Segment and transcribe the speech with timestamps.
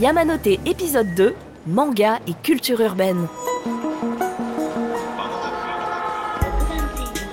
[0.00, 1.34] Yamanote épisode 2,
[1.66, 3.26] manga et culture urbaine.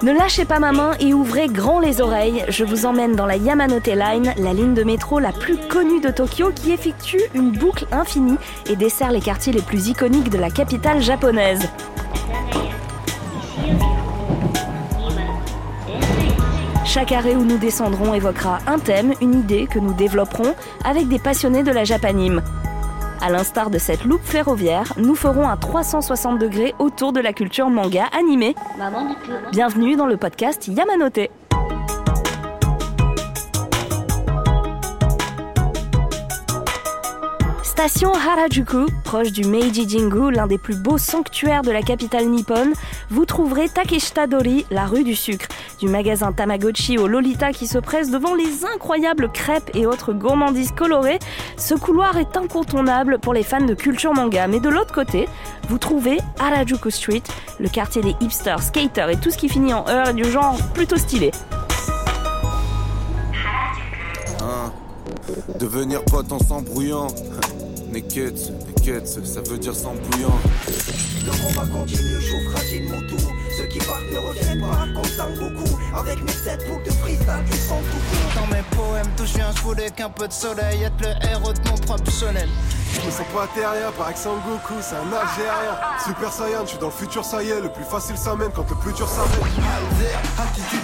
[0.04, 2.44] Ne lâchez pas ma main et ouvrez grand les oreilles.
[2.50, 6.10] Je vous emmène dans la Yamanote Line, la ligne de métro la plus connue de
[6.10, 8.38] Tokyo qui effectue une boucle infinie
[8.70, 11.70] et dessert les quartiers les plus iconiques de la capitale japonaise.
[16.86, 21.20] Chaque arrêt où nous descendrons évoquera un thème, une idée que nous développerons avec des
[21.20, 22.42] passionnés de la japanime.
[23.22, 27.70] À l'instar de cette loupe ferroviaire, nous ferons un 360 degrés autour de la culture
[27.70, 28.56] manga animée.
[29.52, 31.30] Bienvenue dans le podcast Yamanote.
[37.78, 42.74] Station Harajuku, proche du Meiji Jingu, l'un des plus beaux sanctuaires de la capitale nippone,
[43.12, 45.46] vous trouverez Takeshita Dori, la rue du sucre,
[45.80, 50.72] du magasin Tamagotchi au Lolita qui se presse devant les incroyables crêpes et autres gourmandises
[50.72, 51.20] colorées.
[51.56, 55.30] Ce couloir est incontournable pour les fans de culture manga, mais de l'autre côté,
[55.70, 57.24] vous trouvez Harajuku Street,
[57.60, 60.98] le quartier des hipsters, skaters et tout ce qui finit en heure du genre plutôt
[60.98, 61.30] stylé.
[64.42, 64.72] Hein,
[65.60, 67.10] devenir pote en s'embrouillant.
[67.92, 70.40] Neketsu, Neketsu, ça veut dire sans bouillant.
[71.26, 73.34] Le combat continue, j'ouvre fragile mon tour.
[73.78, 75.80] Qui partent ne reviennent pas, comptant beaucoup.
[75.96, 78.42] Avec mes sept boucles de freestyle qui sont tout court.
[78.42, 81.54] Dans mes poèmes, tout je viens, je voulais qu'un peu de soleil, être le héros
[81.54, 82.50] de mon propre soleil.
[82.94, 85.78] Je me sens pas terrien, par accent Goku, c'est un Algérien.
[86.04, 88.50] Super Saiyan, je suis dans le futur, ça y est, le plus facile ça mène
[88.56, 89.42] quand le plus dur ça mène.
[89.42, 90.82] Alzer, attitude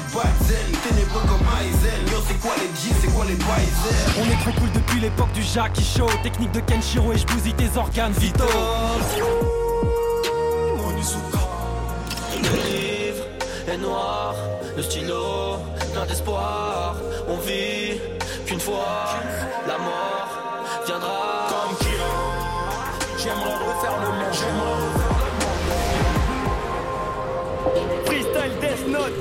[0.88, 2.12] ténébreux comme Aizen.
[2.12, 4.22] Yo, c'est quoi les G, c'est quoi les Pfizer?
[4.22, 7.54] On est trop cool depuis l'époque du Jackie Show Technique de Kenshiro et je bousille
[7.54, 8.44] tes organes Vito
[14.76, 15.58] le stylo
[15.92, 16.95] plein d'espoir.
[17.28, 18.00] On vit
[18.45, 19.08] qu'une fois,
[19.67, 20.30] la mort
[20.86, 21.48] viendra.
[21.50, 22.16] Comme Kira,
[23.17, 24.23] j'aimerais refaire le monde.
[28.06, 29.13] Freestyle Death Note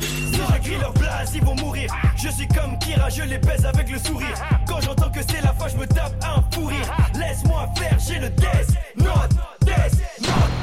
[0.00, 3.90] Si j'écris leur place, ils vont mourir Je suis comme Kira, je les baise avec
[3.90, 4.34] le sourire
[4.66, 6.86] Quand j'entends que c'est la fin, je me tape un fou rire
[7.18, 9.30] Laisse-moi faire, j'ai le Death Note
[9.62, 10.61] Death Note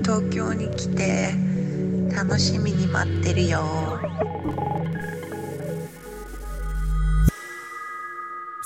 [0.00, 1.34] 東京に来て
[2.14, 3.60] 楽しみに待ってるよ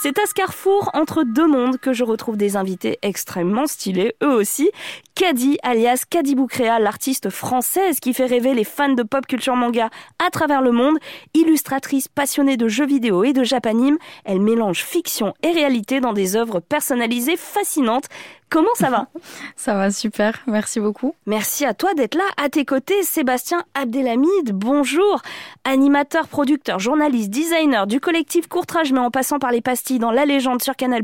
[0.03, 4.32] C'est à ce carrefour entre deux mondes que je retrouve des invités extrêmement stylés, eux
[4.32, 4.71] aussi.
[5.15, 9.91] Kadi, alias Kadi Boukrea, l'artiste française qui fait rêver les fans de pop culture manga
[10.19, 10.97] à travers le monde.
[11.34, 16.34] Illustratrice passionnée de jeux vidéo et de japanime, elle mélange fiction et réalité dans des
[16.34, 18.06] œuvres personnalisées fascinantes.
[18.55, 19.07] Comment ça va
[19.57, 21.13] Ça va super, merci beaucoup.
[21.25, 22.23] Merci à toi d'être là.
[22.41, 25.21] À tes côtés, Sébastien Abdelhamid, bonjour.
[25.66, 30.23] Animateur, producteur, journaliste, designer du collectif Courtrage, mais en passant par les pastilles dans La
[30.23, 31.01] Légende sur Canal+,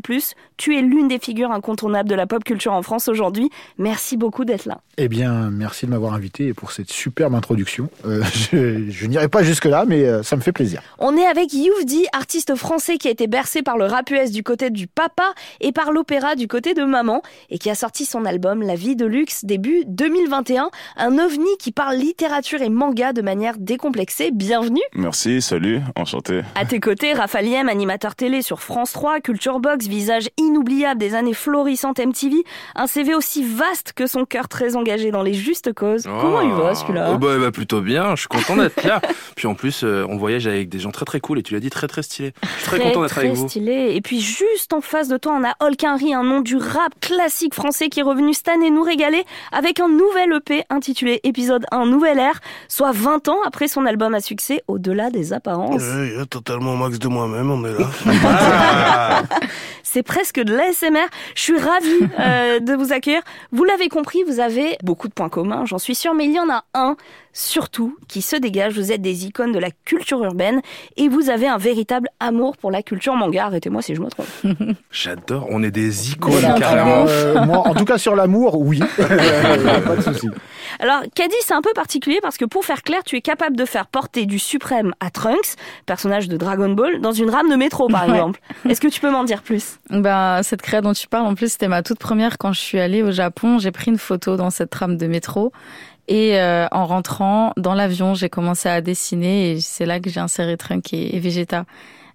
[0.55, 3.49] tu es l'une des figures incontournables de la pop culture en France aujourd'hui.
[3.77, 4.79] Merci beaucoup d'être là.
[4.97, 7.89] Eh bien, merci de m'avoir invité et pour cette superbe introduction.
[8.05, 10.81] Euh, je je n'irai pas jusque-là, mais euh, ça me fait plaisir.
[10.99, 14.43] On est avec Youvdi, artiste français qui a été bercé par le rap US du
[14.43, 18.25] côté du papa et par l'opéra du côté de maman et qui a sorti son
[18.25, 23.21] album La vie de luxe début 2021, un ovni qui parle littérature et manga de
[23.21, 24.31] manière décomplexée.
[24.31, 24.81] Bienvenue.
[24.93, 26.41] Merci, salut, enchanté.
[26.55, 31.15] À tes côtés, Raphaël Yem, animateur télé sur France 3, Culture Box, visage inoubliable des
[31.15, 32.43] années florissantes MTV,
[32.75, 36.03] un CV aussi vaste que son cœur très engagé dans les justes causes.
[36.03, 39.01] Comment il va celui-là oh bah, plutôt bien, je suis content d'être là.
[39.35, 41.59] Puis en plus, euh, on voyage avec des gens très très cool et tu l'as
[41.59, 42.33] dit très très stylé.
[42.43, 43.47] Je suis très, content d'être très avec vous.
[43.47, 43.91] stylé.
[43.95, 46.93] Et puis juste en face de toi, on a Hulk Henry, un nom du rap
[46.99, 47.20] classique
[47.53, 51.85] français qui est revenu cette année nous régaler avec un nouvel EP intitulé Épisode 1
[51.85, 55.81] Nouvelle Ère, soit 20 ans après son album à succès Au-delà des apparences.
[55.81, 59.23] Ouais, totalement max de moi-même, on est là.
[59.83, 61.05] C'est presque de l'ASMR.
[61.35, 63.21] Je suis ravie euh, de vous accueillir.
[63.51, 66.39] Vous l'avez compris, vous avez beaucoup de points communs, j'en suis sûre, mais il y
[66.39, 66.95] en a un
[67.33, 68.73] surtout qui se dégage.
[68.73, 70.61] Vous êtes des icônes de la culture urbaine
[70.97, 73.45] et vous avez un véritable amour pour la culture manga.
[73.45, 74.27] Arrêtez-moi si je me trompe.
[74.91, 77.05] J'adore, on est des icônes Voilà, carrément.
[77.07, 78.79] euh, moi, en tout cas sur l'amour, oui.
[78.97, 80.29] pas de souci.
[80.79, 83.65] Alors, Caddy, c'est un peu particulier parce que pour faire clair, tu es capable de
[83.65, 85.55] faire porter du suprême à Trunks,
[85.85, 88.13] personnage de Dragon Ball, dans une rame de métro, par Ouais.
[88.15, 88.39] exemple.
[88.67, 89.79] Est-ce que tu peux m'en dire plus?
[89.89, 92.79] Ben, cette créa dont tu parles, en plus, c'était ma toute première quand je suis
[92.79, 93.59] allée au Japon.
[93.59, 95.51] J'ai pris une photo dans cette trame de métro.
[96.11, 100.19] Et euh, en rentrant dans l'avion, j'ai commencé à dessiner et c'est là que j'ai
[100.19, 101.63] inséré Trunk et, et Vegeta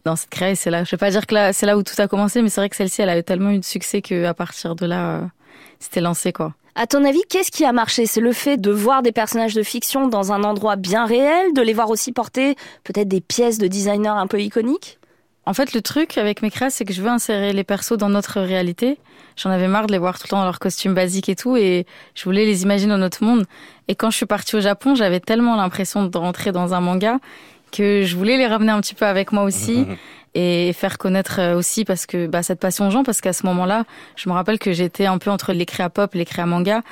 [0.04, 0.54] dans cette créa.
[0.54, 2.60] C'est là, je vais pas dire que c'est là où tout a commencé, mais c'est
[2.60, 5.20] vrai que celle-ci, elle a eu tellement eu de succès qu'à partir de là, euh,
[5.78, 6.52] c'était lancé, quoi.
[6.75, 8.04] À ton avis, qu'est-ce qui a marché?
[8.04, 11.62] C'est le fait de voir des personnages de fiction dans un endroit bien réel, de
[11.62, 12.54] les voir aussi porter
[12.84, 14.99] peut-être des pièces de designers un peu iconiques?
[15.46, 18.08] En fait, le truc avec mes créas, c'est que je veux insérer les persos dans
[18.08, 18.98] notre réalité.
[19.37, 21.56] J'en avais marre de les voir tout le temps dans leurs costumes basiques et tout,
[21.56, 23.44] et je voulais les imaginer dans notre monde.
[23.87, 27.19] Et quand je suis partie au Japon, j'avais tellement l'impression de rentrer dans un manga
[27.70, 29.87] que je voulais les ramener un petit peu avec moi aussi
[30.34, 33.46] et faire connaître euh, aussi parce que bah, cette passion aux gens parce qu'à ce
[33.46, 33.84] moment-là,
[34.16, 36.82] je me rappelle que j'étais un peu entre les créas pop, les créas manga.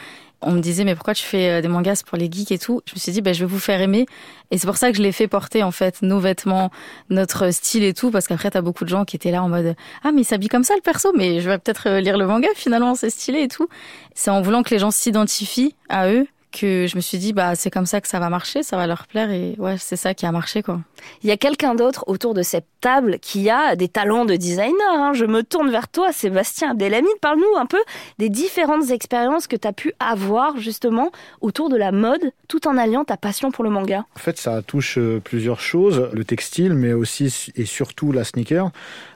[0.41, 2.83] On me disait mais pourquoi tu fais euh, des mangas pour les geeks et tout?
[2.87, 4.07] Je me suis dit bah, je vais vous faire aimer
[4.51, 6.71] et c'est pour ça que je l'ai fait porter en fait nos vêtements,
[7.11, 9.75] notre style et tout parce qu'après t'as beaucoup de gens qui étaient là en mode
[10.03, 12.27] ah mais il s'habille comme ça le perso mais je vais peut-être euh, lire le
[12.27, 13.69] manga finalement c'est stylé et tout.
[14.15, 17.55] C'est en voulant que les gens s'identifient à eux que je me suis dit bah
[17.55, 20.15] c'est comme ça que ça va marcher, ça va leur plaire et ouais c'est ça
[20.15, 20.81] qui a marché quoi.
[21.23, 24.75] Il y a quelqu'un d'autre autour de cette table qui a des talents de designer.
[24.93, 25.12] Hein.
[25.15, 27.11] Je me tourne vers toi, Sébastien Abdelhamid.
[27.21, 27.81] Parle-nous un peu
[28.19, 31.11] des différentes expériences que tu as pu avoir justement
[31.41, 34.05] autour de la mode, tout en alliant ta passion pour le manga.
[34.17, 38.71] En fait, ça touche euh, plusieurs choses, le textile, mais aussi et surtout la sneaker.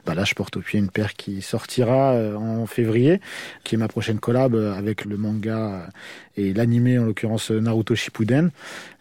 [0.05, 3.21] Bah là, je porte au pied une paire qui sortira euh, en février,
[3.63, 5.87] qui est ma prochaine collab euh, avec le manga
[6.37, 8.51] et l'animé, en l'occurrence Naruto Shippuden.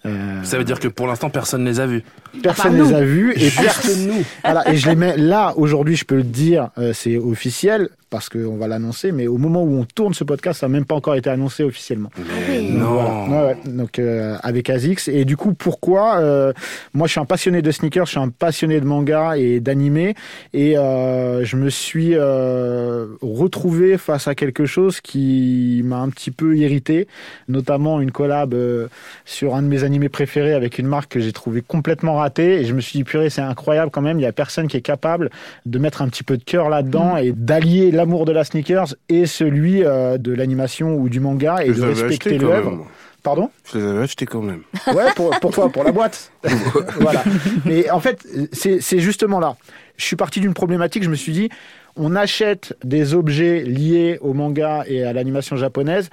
[0.06, 2.02] Euh, Ça veut dire que pour l'instant, personne ne les a vus.
[2.42, 3.32] Personne les a vus.
[3.36, 4.24] Et personne nous.
[4.44, 8.28] Voilà, et je les mets là, aujourd'hui, je peux le dire, euh, c'est officiel parce
[8.28, 10.94] qu'on va l'annoncer, mais au moment où on tourne ce podcast, ça n'a même pas
[10.94, 12.10] encore été annoncé officiellement.
[12.70, 13.54] non.
[13.66, 15.08] donc euh, avec Azix.
[15.08, 16.52] Et du coup, pourquoi euh,
[16.94, 20.14] Moi, je suis un passionné de sneakers, je suis un passionné de manga et d'animé,
[20.52, 26.30] et euh, je me suis euh, retrouvé face à quelque chose qui m'a un petit
[26.30, 27.08] peu irrité,
[27.48, 28.88] notamment une collab euh,
[29.24, 32.60] sur un de mes animés préférés avec une marque que j'ai trouvé complètement ratée.
[32.60, 34.18] Et je me suis dit, purée, c'est incroyable quand même.
[34.18, 35.30] Il y a personne qui est capable
[35.66, 37.18] de mettre un petit peu de cœur là-dedans Mm.
[37.18, 41.74] et d'allier l'amour de la sneakers et celui euh, de l'animation ou du manga et
[41.74, 42.86] Je de respecter l'œuvre.
[43.24, 43.50] Pardon?
[43.72, 44.62] Je les avais achetés quand même.
[44.86, 46.30] Ouais, pour, pourquoi Pour la boîte.
[47.00, 47.24] voilà.
[47.64, 49.56] Mais en fait, c'est justement là.
[49.96, 51.02] Je suis parti d'une problématique.
[51.02, 51.48] Je me suis dit,
[51.96, 56.08] on achète des objets liés au manga et à l'animation japonaise.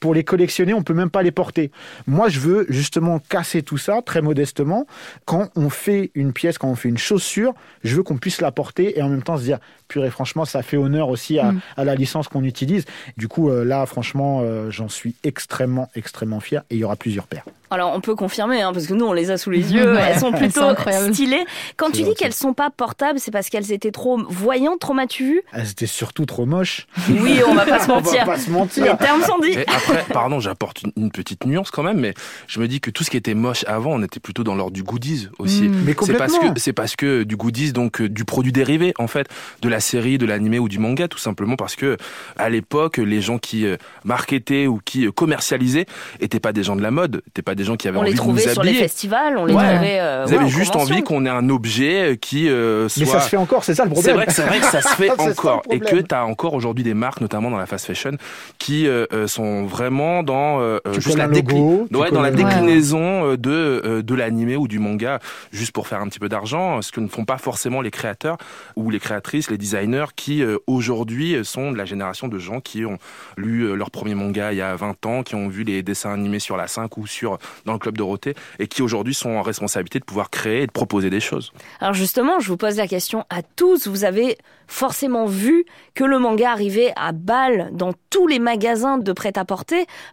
[0.00, 1.70] Pour les collectionner, on peut même pas les porter.
[2.06, 4.86] Moi, je veux justement casser tout ça très modestement.
[5.24, 7.54] Quand on fait une pièce, quand on fait une chaussure,
[7.84, 9.58] je veux qu'on puisse la porter et en même temps se dire,
[9.88, 11.60] purée, franchement, ça fait honneur aussi à, Mm.
[11.76, 12.84] à la licence qu'on utilise.
[13.16, 16.96] Du coup, euh, là, franchement, euh, j'en suis extrêmement, extrêmement fier et il y aura
[16.96, 17.44] plusieurs paires.
[17.68, 20.20] Alors on peut confirmer, hein, parce que nous on les a sous les yeux, elles
[20.20, 21.44] sont elles plutôt sont stylées.
[21.76, 25.24] Quand tu dis qu'elles sont pas portables, c'est parce qu'elles étaient trop voyantes, trop m'as-tu
[25.24, 26.86] vu Elles étaient surtout trop moches.
[27.10, 28.24] Oui, on va pas se On va mentir.
[28.24, 28.84] pas se mentir.
[28.84, 29.56] Les termes sont dits.
[29.88, 32.14] Après, pardon, j'apporte une, une petite nuance quand même, mais
[32.46, 34.72] je me dis que tout ce qui était moche avant, on était plutôt dans l'ordre
[34.72, 35.62] du goodies aussi.
[35.68, 35.74] Mm.
[35.84, 36.54] Mais C'est parce complètement.
[36.54, 39.28] que c'est parce que du goodies donc euh, du produit dérivé en fait
[39.62, 41.96] de la série, de l'animé ou du manga tout simplement parce que
[42.36, 45.86] à l'époque les gens qui euh, marketaient ou qui euh, commercialisaient
[46.20, 48.10] étaient pas des gens de la mode, étaient pas des gens qui avaient On envie
[48.10, 48.82] les de trouvait nous sur les habiller.
[48.82, 49.72] festivals, on les Ouais.
[49.74, 49.98] trouvait.
[50.00, 53.10] euh, Vous ouais, avez en juste envie qu'on ait un objet qui euh, soit Mais
[53.10, 54.16] ça se fait encore, c'est ça le c'est problème.
[54.16, 56.84] vrai c'est vrai que ça se fait ça encore et que tu as encore aujourd'hui
[56.84, 58.12] des marques notamment dans la fast fashion
[58.58, 62.22] qui euh, sont vraiment dans euh, juste colles la un décli- logo, tu ouais, dans
[62.22, 63.50] la colles un- déclinaison euh, de
[63.84, 65.18] euh, de l'animé ou du manga
[65.52, 68.38] juste pour faire un petit peu d'argent ce que ne font pas forcément les créateurs
[68.74, 72.86] ou les créatrices les designers qui euh, aujourd'hui sont de la génération de gens qui
[72.86, 72.96] ont
[73.36, 76.12] lu euh, leur premier manga il y a 20 ans qui ont vu les dessins
[76.14, 77.36] animés sur la 5 ou sur
[77.66, 80.72] dans le club Dorothée et qui aujourd'hui sont en responsabilité de pouvoir créer et de
[80.72, 81.52] proposer des choses.
[81.80, 83.88] Alors justement, je vous pose la question à tous.
[83.88, 89.12] Vous avez forcément vu que le manga arrivait à balle dans tous les magasins de
[89.12, 89.65] prêt-à-porter,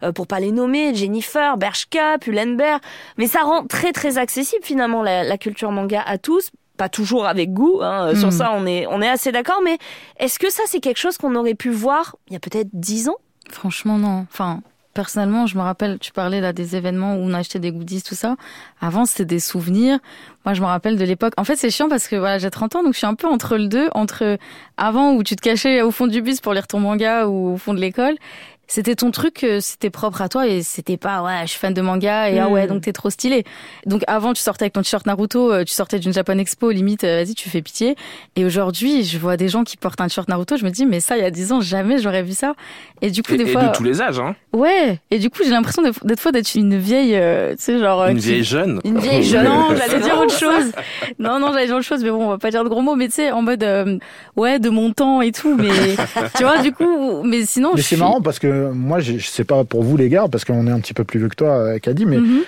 [0.03, 2.79] euh, pour pas les nommer, Jennifer, Bershka, Pull&Bear.
[3.17, 6.51] Mais ça rend très très accessible finalement la, la culture manga à tous.
[6.77, 8.31] Pas toujours avec goût, hein, euh, sur Mm.
[8.31, 9.77] ça on est, on est assez d'accord, mais
[10.17, 13.09] est-ce que ça c'est quelque chose qu'on aurait pu voir il y a peut-être dix
[13.09, 13.17] ans?
[13.51, 14.25] Franchement, non.
[14.31, 14.61] Enfin,
[14.95, 18.15] personnellement, je me rappelle, tu parlais là des événements où on achetait des goodies, tout
[18.15, 18.37] ça.
[18.81, 19.99] Avant, c'était des souvenirs.
[20.45, 21.33] Moi, je me rappelle de l'époque.
[21.37, 23.27] En fait, c'est chiant parce que voilà, j'ai 30 ans, donc je suis un peu
[23.27, 24.37] entre le deux, entre
[24.77, 27.57] avant où tu te cachais au fond du bus pour lire ton manga ou au
[27.57, 28.15] fond de l'école.
[28.73, 31.75] C'était ton truc, euh, c'était propre à toi et c'était pas ouais, je suis fan
[31.75, 32.69] de manga et ah ouais, Mm.
[32.69, 33.43] donc t'es trop stylé.
[33.85, 37.03] Donc avant, tu sortais avec ton t-shirt Naruto, euh, tu sortais d'une Japan Expo, limite,
[37.03, 37.95] euh, vas-y, tu fais pitié.
[38.35, 41.01] Et aujourd'hui, je vois des gens qui portent un t-shirt Naruto, je me dis, mais
[41.01, 42.53] ça, il y a 10 ans, jamais j'aurais vu ça.
[43.03, 43.63] Et du coup, et, des et fois.
[43.65, 46.77] de tous les âges hein Ouais, et du coup j'ai l'impression d'être fois d'être une
[46.77, 49.43] vieille, euh, tu sais genre une qui- vieille jeune Une vieille jeune.
[49.53, 50.71] Non, j'allais dire autre chose.
[51.19, 52.95] Non, non, j'allais dire autre chose, mais bon, on va pas dire de gros mots,
[52.95, 53.97] mais tu sais, en mode euh,
[54.35, 55.69] ouais de mon temps et tout, mais
[56.37, 59.43] tu vois du coup, mais sinon Mais c'est suis- marrant parce que moi, je sais
[59.43, 61.49] pas pour vous les gars, parce qu'on est un petit peu plus vieux que toi,
[61.57, 62.41] euh, Caddy, mais Mhm.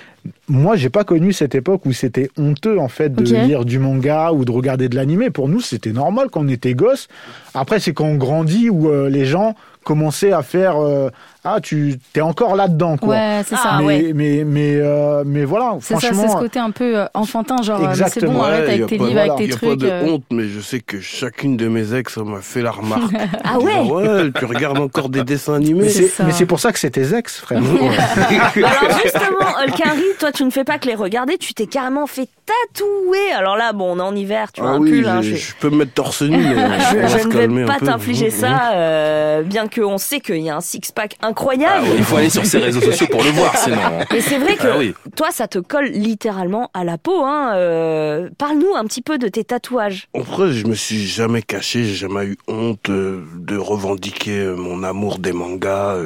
[0.48, 4.32] moi, j'ai pas connu cette époque où c'était honteux en fait de lire du manga
[4.32, 5.30] ou de regarder de l'animé.
[5.30, 7.08] Pour nous, c'était normal quand on était gosse.
[7.54, 9.54] Après, c'est quand on grandit où euh, les gens
[9.84, 11.10] commençaient à faire euh,
[11.48, 13.10] ah tu t'es encore là dedans quoi.
[13.14, 13.76] Ouais, c'est ça.
[13.78, 14.12] mais, ouais.
[14.14, 15.76] mais mais euh, mais voilà.
[15.80, 18.66] C'est ça, franchement, c'est ce côté un peu euh, enfantin, genre euh, c'est bon, arrête
[18.66, 19.32] Ouais, avec tes livres, voilà.
[19.32, 19.68] avec Il tes n'y a trucs.
[19.80, 20.08] pas de euh.
[20.10, 23.12] honte, mais je sais que chacune de mes ex m'a fait la remarque.
[23.44, 25.88] Ah ouais ouais, tu regardes encore des dessins mais animés.
[25.88, 27.62] c'est mais c'est pour ça que c'est tes ex, frère.
[28.56, 32.28] Alors justement, Hulkenry, toi tu ne fais pas que les regarder, tu t'es carrément fait
[32.46, 33.32] tatouer.
[33.36, 35.08] Alors là, bon, on est en hiver, tu vois Ah un oui, pull.
[35.08, 36.54] hein, je, peux me mettre torse nu, mais
[36.90, 41.16] je, ne vais pas t'infliger ça, euh, bien qu'on sait qu'il y a un six-pack
[41.22, 41.35] Ah incroyable.
[41.82, 43.76] Oui, il faut aller sur ses réseaux sociaux pour le voir, sinon.
[44.14, 44.94] Et c'est vrai que Ah oui.
[45.16, 47.24] toi, ça te colle littéralement à la peau.
[47.24, 47.52] Hein.
[47.56, 50.08] euh, Parle-nous un petit peu de tes tatouages.
[50.18, 54.82] Après, je me suis jamais caché, j'ai jamais eu honte euh, de revendiquer euh, mon
[54.82, 55.96] amour des mangas.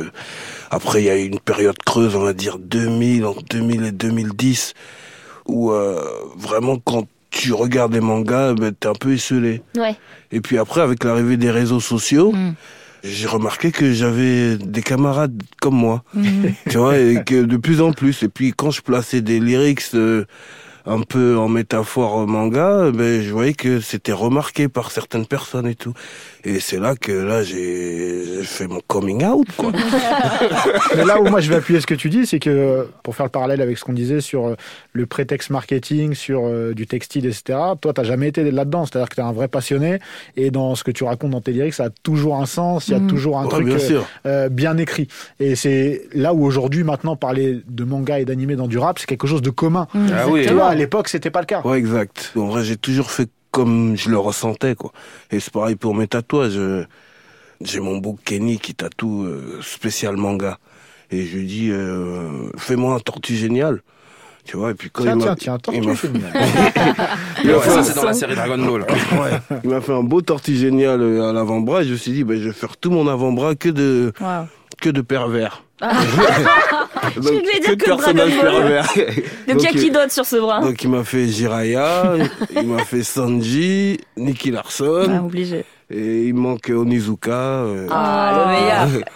[0.71, 3.93] Après, il y a eu une période creuse, on va dire 2000, entre 2000 et
[3.93, 4.75] 2010,
[5.47, 6.01] où euh,
[6.37, 9.63] vraiment quand tu regardes les mangas, ben, t'es un peu esselé.
[9.77, 9.95] Ouais.
[10.33, 12.55] Et puis après, avec l'arrivée des réseaux sociaux, Mm.
[13.03, 16.53] J'ai remarqué que j'avais des camarades comme moi, Mhm.
[16.69, 18.23] tu vois, et que de plus en plus.
[18.23, 20.25] Et puis quand je plaçais des lyrics euh,
[20.87, 25.75] un peu en métaphore manga, ben je voyais que c'était remarqué par certaines personnes et
[25.75, 25.93] tout.
[26.45, 29.73] Et c'est là que là j'ai fait mon coming out quoi.
[30.97, 33.27] Mais là où moi je vais appuyer ce que tu dis, c'est que pour faire
[33.27, 34.55] le parallèle avec ce qu'on disait sur euh,
[34.93, 37.59] le prétexte marketing, sur euh, du textile, etc.
[37.81, 39.99] Toi, t'as jamais été là-dedans, c'est-à-dire que t'es un vrai passionné
[40.37, 42.93] et dans ce que tu racontes dans tes lyrics, ça a toujours un sens, il
[42.93, 43.07] y a Mhm.
[43.07, 44.07] toujours un Ouais, truc bien euh, sûr.
[44.27, 45.09] euh, bien écrit.
[45.41, 49.07] Et c'est là où aujourd'hui, maintenant, parler de manga et d'animé dans du rap, c'est
[49.07, 49.87] quelque chose de commun.
[49.95, 50.09] Mhm.
[50.17, 50.47] Ah oui.
[50.47, 51.61] Tu vois, à l'époque, c'était pas le cas.
[51.63, 52.33] Ouais, exact.
[52.37, 54.93] En vrai, j'ai toujours fait comme je le ressentais, quoi.
[55.31, 56.59] Et c'est pareil pour mes tatouages.
[57.63, 60.59] J'ai mon beau Kenny qui tatoue euh, spécial manga.
[61.11, 63.83] Et je lui dis, euh, fais-moi un tortue génial.
[64.45, 65.37] Tu vois, et puis quand Tiens, il m'a...
[65.37, 66.33] tiens, tiens, il tortue m'a- génial.
[67.45, 68.83] il m'a Ouais, fait ça, un- c'est dans la série Dragon Ball.
[68.89, 71.83] Ouais, il m'a fait un beau tortue génial euh, à l'avant-bras.
[71.83, 74.13] Et je me suis dit, ben, je vais faire tout mon avant-bras que de,
[74.81, 75.63] que de pervers.
[75.83, 78.31] Je voulais dire que Ball.
[78.41, 78.87] pervers.
[79.49, 80.61] Donc il y a qui d'autre sur ce bras?
[80.61, 82.15] Donc il m'a fait Jiraya,
[82.55, 85.65] il m'a fait Sanji, Nicky Larson, Ah, obligé.
[85.91, 87.31] et il manque Onizuka.
[87.31, 88.53] euh, Ah, le
[88.93, 89.07] meilleur.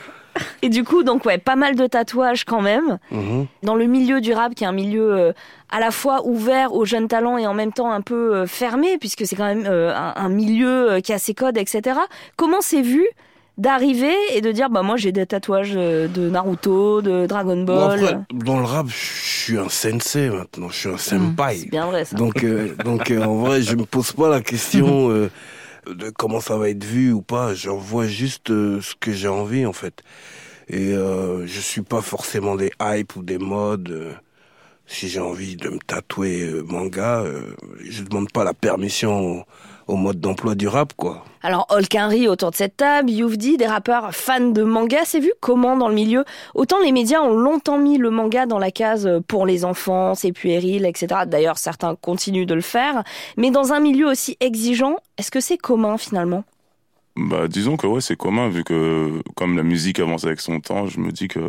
[0.63, 2.99] Et du coup, donc ouais, pas mal de tatouages quand même.
[3.13, 3.47] mhm.
[3.63, 5.33] Dans le milieu du rap, qui est un milieu euh,
[5.71, 8.99] à la fois ouvert aux jeunes talents et en même temps un peu euh, fermé,
[8.99, 12.01] puisque c'est quand même euh, un, un milieu euh, qui a ses codes, etc.
[12.37, 13.07] Comment c'est vu
[13.59, 17.65] d'arriver et de dire, bah moi j'ai des tatouages euh, de Naruto, de Dragon Bon,
[17.65, 18.05] Ball.
[18.05, 21.59] après, dans le rap, je suis un sensei maintenant, je suis un senpai.
[21.59, 22.17] c'est bien vrai ça.
[22.17, 25.31] Donc, euh, donc euh, en vrai, je me pose pas la question euh,
[25.87, 27.55] de comment ça va être vu ou pas.
[27.55, 30.03] J'en vois juste ce que j'ai envie en fait.
[30.69, 34.17] Et je suis pas forcément des hype ou des modes.
[34.87, 37.23] si j'ai envie de me tatouer manga,
[37.87, 39.45] je demande pas la permission
[39.87, 41.25] au, mode d'emploi du rap, quoi.
[41.43, 45.77] Alors, Holkinry autour de cette table, Youvdi, des rappeurs fans de manga, c'est vu comment
[45.77, 46.25] dans le milieu?
[46.55, 50.33] Autant les médias ont longtemps mis le manga dans la case pour les enfants, c'est
[50.33, 51.23] puéril, etc.
[51.27, 53.05] D'ailleurs, certains continuent de le faire.
[53.37, 56.45] Mais dans un milieu aussi exigeant, est-ce que c'est commun finalement?
[57.17, 60.87] Bah, disons que ouais, c'est commun, vu que comme la musique avance avec son temps,
[60.87, 61.41] je me dis que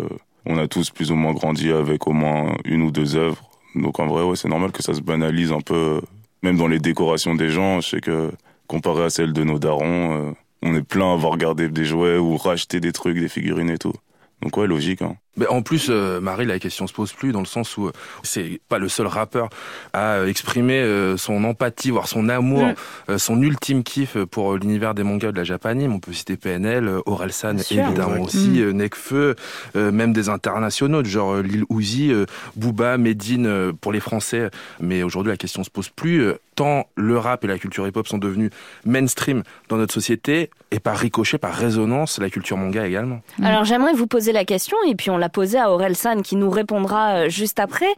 [0.46, 3.50] on a tous plus ou moins grandi avec au moins une ou deux œuvres.
[3.74, 6.02] Donc en vrai, ouais, c'est normal que ça se banalise un peu,
[6.46, 7.82] même dans les décorations des gens.
[7.82, 8.32] Je sais que
[8.68, 12.18] comparé à celles de nos darons, euh, on est plein à avoir regardé des jouets
[12.18, 13.94] ou racheté des trucs, des figurines et tout.
[14.42, 15.02] Donc ouais, logique.
[15.02, 15.18] Hein.
[15.38, 17.92] Mais en plus, euh, Marie, la question se pose plus dans le sens où euh,
[18.24, 19.50] c'est pas le seul rappeur
[19.94, 22.76] à euh, exprimer euh, son empathie, voire son amour, Mm.
[23.12, 25.94] euh, son ultime kiff pour euh, l'univers des mangas de la Japanime.
[25.94, 28.60] On peut citer PNL, euh, Orelsan évidemment aussi, Mm.
[28.60, 29.36] euh, Nekfeu,
[29.76, 32.26] euh, même des internationaux du genre euh, Lil Uzi, euh,
[32.56, 34.50] Booba, Medine euh, pour les Français.
[34.80, 36.22] Mais aujourd'hui, la question se pose plus.
[36.22, 38.50] euh, tant le rap et la culture hip-hop sont devenus
[38.86, 43.22] mainstream dans notre société et par ricochet, par résonance, la culture manga également.
[43.44, 46.36] Alors j'aimerais vous poser la question, et puis on l'a posée à Aurel San qui
[46.36, 47.90] nous répondra euh, juste après.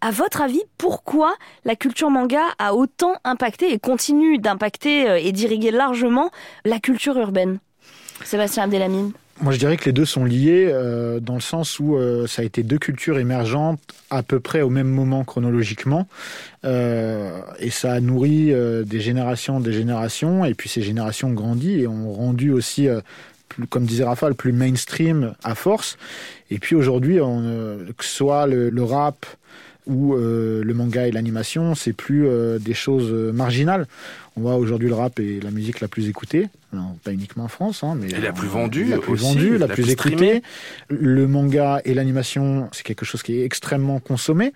[0.00, 5.32] À votre avis, pourquoi la culture manga a autant impacté et continue d'impacter euh, et
[5.32, 6.30] d'irriguer largement
[6.64, 7.58] la culture urbaine?
[8.24, 11.98] Sébastien Abdelhamid Moi, je dirais que les deux sont liés euh, dans le sens où
[12.26, 16.06] ça a été deux cultures émergentes à peu près au même moment chronologiquement.
[16.64, 18.52] Et ça a nourri
[18.84, 20.44] des générations, des générations.
[20.44, 22.88] Et puis ces générations ont grandi et ont rendu aussi,
[23.70, 25.96] comme disait Raphaël, plus mainstream à force.
[26.50, 29.26] Et puis aujourd'hui, euh, que ce soit le, rap
[29.86, 33.86] ou euh, le manga et l'animation, c'est plus euh, des choses marginales.
[34.38, 36.48] On voit aujourd'hui le rap est la musique la plus écoutée.
[36.70, 39.52] non, pas uniquement en France, hein, mais Et la plus vendue la plus aussi, vendue,
[39.52, 40.42] la, la plus, plus écoutée.
[40.90, 44.52] Le manga et l'animation, c'est quelque chose qui est extrêmement consommé.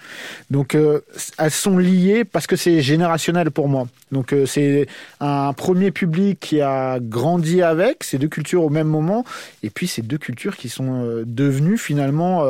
[0.51, 1.01] Donc, euh,
[1.39, 3.89] elles sont liées parce que c'est générationnel pour moi.
[4.13, 4.87] Donc, euh, c'est
[5.19, 9.25] un premier public qui a grandi avec ces deux cultures au même moment,
[9.63, 12.45] et puis ces deux cultures qui sont euh, devenues finalement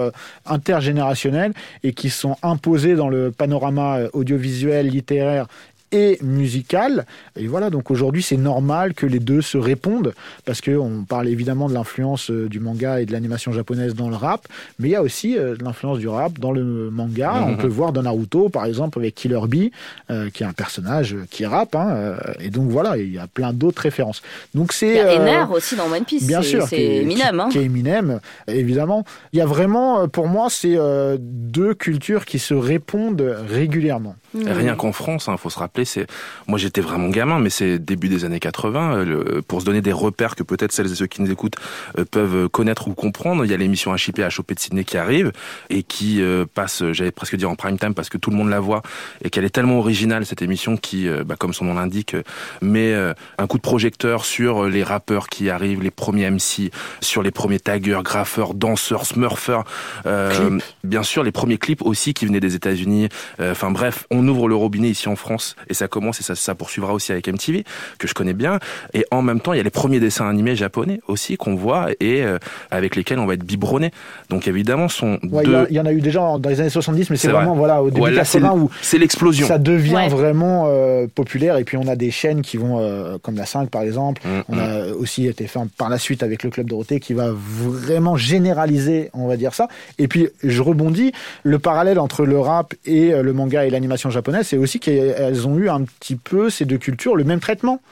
[0.47, 1.53] intergénérationnelles
[1.85, 5.47] et qui sont imposées dans le panorama audiovisuel, littéraire
[5.93, 7.07] et musical.
[7.37, 11.69] Et voilà, donc aujourd'hui, c'est normal que les deux se répondent, parce qu'on parle évidemment
[11.69, 14.47] de l'influence euh, du manga et de l'animation japonaise dans le rap,
[14.79, 17.33] mais il y a aussi euh, de l'influence du rap dans le manga.
[17.33, 17.51] Mhm.
[17.53, 19.73] On peut voir dans Naruto, par exemple, avec Killer Bee,
[20.11, 23.27] euh, qui est un personnage qui rappe, hein, euh, et donc voilà, il y a
[23.27, 24.23] plein d'autres références.
[24.55, 24.89] Donc c'est...
[24.91, 26.27] Il y a euh, Ener aussi dans One Piece.
[26.27, 27.35] Bien c'est- sûr, C'est qui est- Eminem.
[27.37, 27.49] qui- hein.
[27.51, 29.05] qui est Eminem, évidemment.
[29.33, 34.15] Il y a vraiment, pour moi, c'est euh, deux cultures qui se répondent régulièrement.
[34.35, 34.47] Hmm.
[34.47, 36.07] Rien qu'en France, il faut se rappeler, c'est
[36.47, 38.95] moi j'étais vraiment gamin, mais c'est début des années 80.
[38.95, 41.57] euh, le- pour se donner des repères que peut-être celles et ceux qui nous écoutent
[41.99, 44.97] euh, peuvent connaître ou comprendre, il y a l'émission HIP à choper de Sydney qui
[44.97, 45.33] arrive
[45.71, 48.37] et qui euh, passe, euh, j'allais presque dire en prime time parce que tout le
[48.37, 48.83] monde la voit
[49.25, 52.23] et qu'elle est tellement originale cette émission qui, euh, bah, comme son nom l'indique, euh,
[52.63, 56.71] met euh, un coup de projecteur sur euh, les rappeurs qui arrivent, les premiers MC,
[57.01, 59.65] sur les premiers taggers, graffeurs, danseurs, smurfers,
[60.07, 63.09] euh, bien sûr les premiers clips aussi qui venaient des États-Unis.
[63.41, 66.35] Euh, Enfin bref, on ouvre le robinet ici en France et ça commence et ça,
[66.35, 67.65] ça poursuivra aussi avec MTV
[67.99, 68.59] que je connais bien.
[68.93, 71.89] Et en même temps, il y a les premiers dessins animés japonais aussi qu'on voit
[72.01, 72.39] et euh,
[72.71, 73.91] avec lesquels on va être biberonné.
[74.29, 75.57] Donc évidemment, sont Ouais, il y deux.
[75.57, 77.59] a- il y, en a eu déjà dans les années 70, mais c'est vraiment vrai.
[77.59, 79.47] voilà, au début Ouais, là, c'est 80 l- où c'est l'explosion.
[79.47, 80.09] ça devient Ouais.
[80.09, 81.57] vraiment euh, populaire.
[81.57, 84.41] Et puis on a des chaînes qui vont, euh, comme la 5 par exemple, Mm,
[84.49, 88.17] on a aussi été fait par la suite avec le Club Dorothée qui va vraiment
[88.17, 89.69] généraliser, on va dire ça.
[89.99, 91.13] Et puis je rebondis,
[91.43, 95.59] le parallèle entre le rap et le manga et l'animation japonaise, c'est aussi qu'elles ont
[95.59, 97.83] eu un petit peu, ces deux cultures, le même traitement.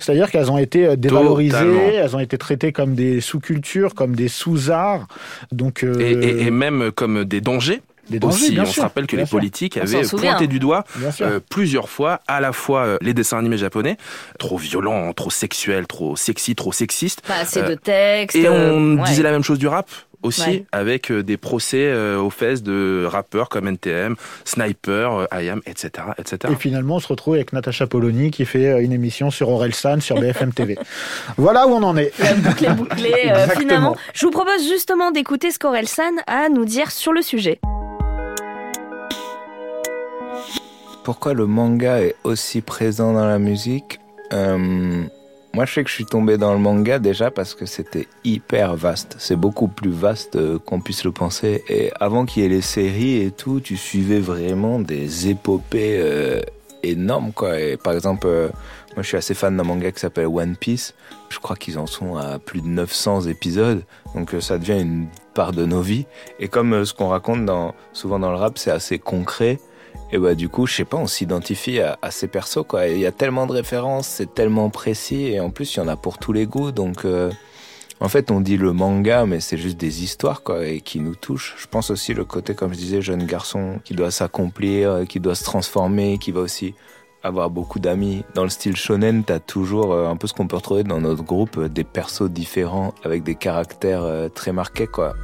[0.00, 1.80] C'est-à-dire qu'elles ont été euh, dévalorisées, Totalement.
[1.94, 5.06] elles ont été traitées comme des sous-cultures, comme des sous-arts.
[5.52, 7.80] Donc, euh, Et, et- et même comme des dangers.
[8.10, 9.36] Des dangers, aussi, on sûr, se rappelle que les sûr.
[9.38, 10.82] politiques avaient pointé du doigt
[11.20, 13.96] euh, plusieurs fois, à la fois euh, les dessins animés japonais,
[14.40, 17.20] trop violents, trop sexuels, trop sexy, trop sexistes.
[17.20, 18.36] Pas assez Euh, de texte.
[18.36, 19.04] Et on ouais.
[19.04, 19.88] disait la même chose du rap
[20.22, 20.64] aussi, Ouais.
[20.72, 26.04] avec euh, des procès euh, aux fesses de rappeurs comme NTM, Sniper, euh, IAM, etc.,
[26.18, 26.52] etc.
[26.52, 30.18] Et finalement, on se retrouve avec Natacha Polony qui fait une émission sur Orelsan sur
[30.20, 30.76] BFM TV.
[31.36, 32.12] voilà où on en est.
[32.18, 33.96] La boucle est bouclée, euh, finalement.
[34.14, 37.60] Je vous propose justement d'écouter ce qu'Orelsan a à nous dire sur le sujet.
[41.04, 43.98] Pourquoi le manga est aussi présent dans la musique?
[44.32, 45.02] Euh,
[45.54, 48.74] Moi, je sais que je suis tombé dans le manga déjà parce que c'était hyper
[48.74, 49.16] vaste.
[49.18, 51.62] C'est beaucoup plus vaste euh, qu'on puisse le penser.
[51.68, 56.40] Et avant qu'il y ait les séries et tout, tu suivais vraiment des épopées euh,
[56.82, 57.60] énormes, quoi.
[57.60, 58.48] Et par exemple, euh,
[58.96, 60.94] moi, je suis assez fan d'un manga qui s'appelle One Piece.
[61.28, 63.82] Je crois qu'ils en sont à plus de 900 épisodes.
[64.14, 66.06] Donc, ça devient une part de nos vies.
[66.40, 69.58] Et comme ce qu'on raconte dans, souvent dans le rap, c'est assez concret.
[70.14, 72.86] Et bah du coup, je sais pas, on s'identifie à, ces persos quoi.
[72.86, 75.88] Il y a tellement de références, c'est tellement précis et en plus il y en
[75.88, 76.70] a pour tous les goûts.
[76.70, 77.32] Donc euh,
[77.98, 81.14] en fait, on dit le manga, mais c'est juste des histoires quoi et qui nous
[81.14, 81.54] touchent.
[81.56, 85.18] Je pense aussi le côté, comme je disais, jeune garçon qui doit s'accomplir, euh, qui
[85.18, 86.74] doit se transformer, qui va aussi
[87.22, 88.22] avoir beaucoup d'amis.
[88.34, 91.22] Dans le style shonen, t'as toujours euh, un peu ce qu'on peut retrouver dans notre
[91.22, 95.14] groupe, des persos différents avec des caractères très marqués quoi.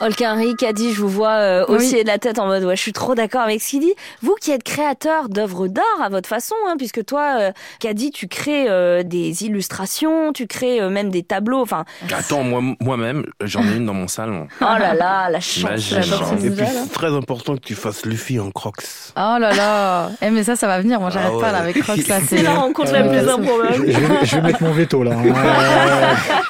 [0.00, 1.76] Olkinri qui a dit, je vous vois euh, Oui.
[1.76, 3.94] aussi de la tête en mode, ouais, je suis trop d'accord avec ce qu'il dit.
[4.22, 8.28] Vous qui êtes créateur d'œuvres d'art à votre façon, hein, puisque toi, euh, Kadi, tu
[8.28, 11.84] crées euh, des illustrations, tu crées euh, même des tableaux, enfin,
[12.16, 14.46] Attends, moi, moi-même, j'en ai une dans mon salon.
[14.60, 16.00] oh là là, la chance, la
[16.46, 16.66] Et puis là.
[16.84, 18.76] c'est très important que tu fasses Luffy en crocs.
[19.16, 21.00] Oh là là Eh mais ça, ça va venir.
[21.00, 22.06] Moi, j'arrête Ah pas là avec Crocs.
[22.06, 23.74] là, C'est la rencontre la Euh, plus je, improbable.
[23.74, 25.12] je vais, je vais mettre mon veto là.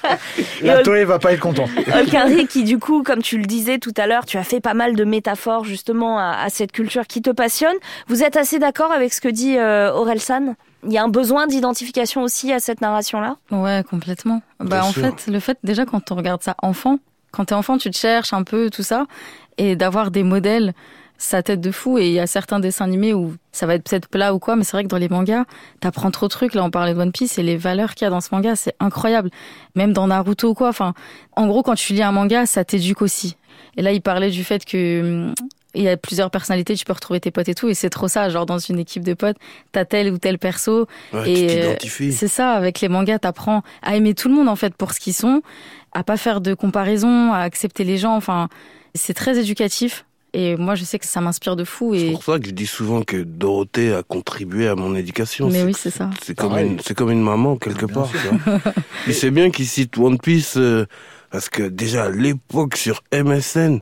[0.05, 1.67] Euh, la Toei va pas être content.
[1.95, 4.75] Olkinri qui du coup, comme tu le disais tout à l'heure, tu as fait pas
[4.75, 7.77] mal de métaphores justement à, à cette culture qui te passionne.
[8.09, 11.47] Vous êtes assez d'accord avec ce que dit euh, Orelsan Il y a un besoin
[11.47, 13.37] d'identification aussi à cette narration-là?
[13.51, 14.43] Ouais, complètement.
[14.61, 15.03] Bah, Bien en sûr.
[15.03, 16.99] fait, le fait, déjà, quand on regarde ça enfant,
[17.31, 19.07] quand t'es enfant, tu te cherches un peu, tout ça,
[19.57, 20.73] et d'avoir des modèles,
[21.19, 21.99] ça tête de fou.
[21.99, 24.57] Et il y a certains dessins animés où ça va être peut-être plat ou quoi,
[24.57, 25.45] mais c'est vrai que dans les mangas,
[25.81, 26.55] t'apprends trop de trucs.
[26.55, 28.57] Là, on parlait de One Piece et les valeurs qu'il y a dans ce manga,
[28.57, 29.31] c'est incroyable.
[29.75, 30.69] Même dans Naruto ou quoi.
[30.69, 30.95] Enfin,
[31.37, 33.37] en gros, quand tu lis un manga, ça t'éduque aussi.
[33.77, 35.33] Et là, il parlait du fait que
[35.75, 38.09] il y a plusieurs personnalités, tu peux retrouver tes potes et tout, et c'est trop
[38.09, 38.29] ça.
[38.31, 39.37] Genre dans une équipe de potes,
[39.71, 41.75] t'as tel ou tel perso, Ouais, et euh,
[42.11, 42.53] c'est ça.
[42.53, 45.43] Avec les mangas, t'apprends à aimer tout le monde en fait pour ce qu'ils sont,
[45.93, 48.17] à pas faire de comparaison, à accepter les gens.
[48.17, 48.49] Enfin,
[48.95, 50.05] c'est très éducatif.
[50.41, 51.97] Et moi, je sais que ça m'inspire de fou.
[51.97, 55.49] C'est pour ça que je dis souvent que Dorothée a contribué à mon éducation.
[55.49, 56.11] mais C'est- oui, c'est ça.
[56.23, 58.09] C'est comme, une, c'est comme une maman, quelque part.
[59.09, 60.87] Et c'est bien qu'il cite One Piece, euh,
[61.33, 63.81] parce que déjà, à l'époque, sur MSN,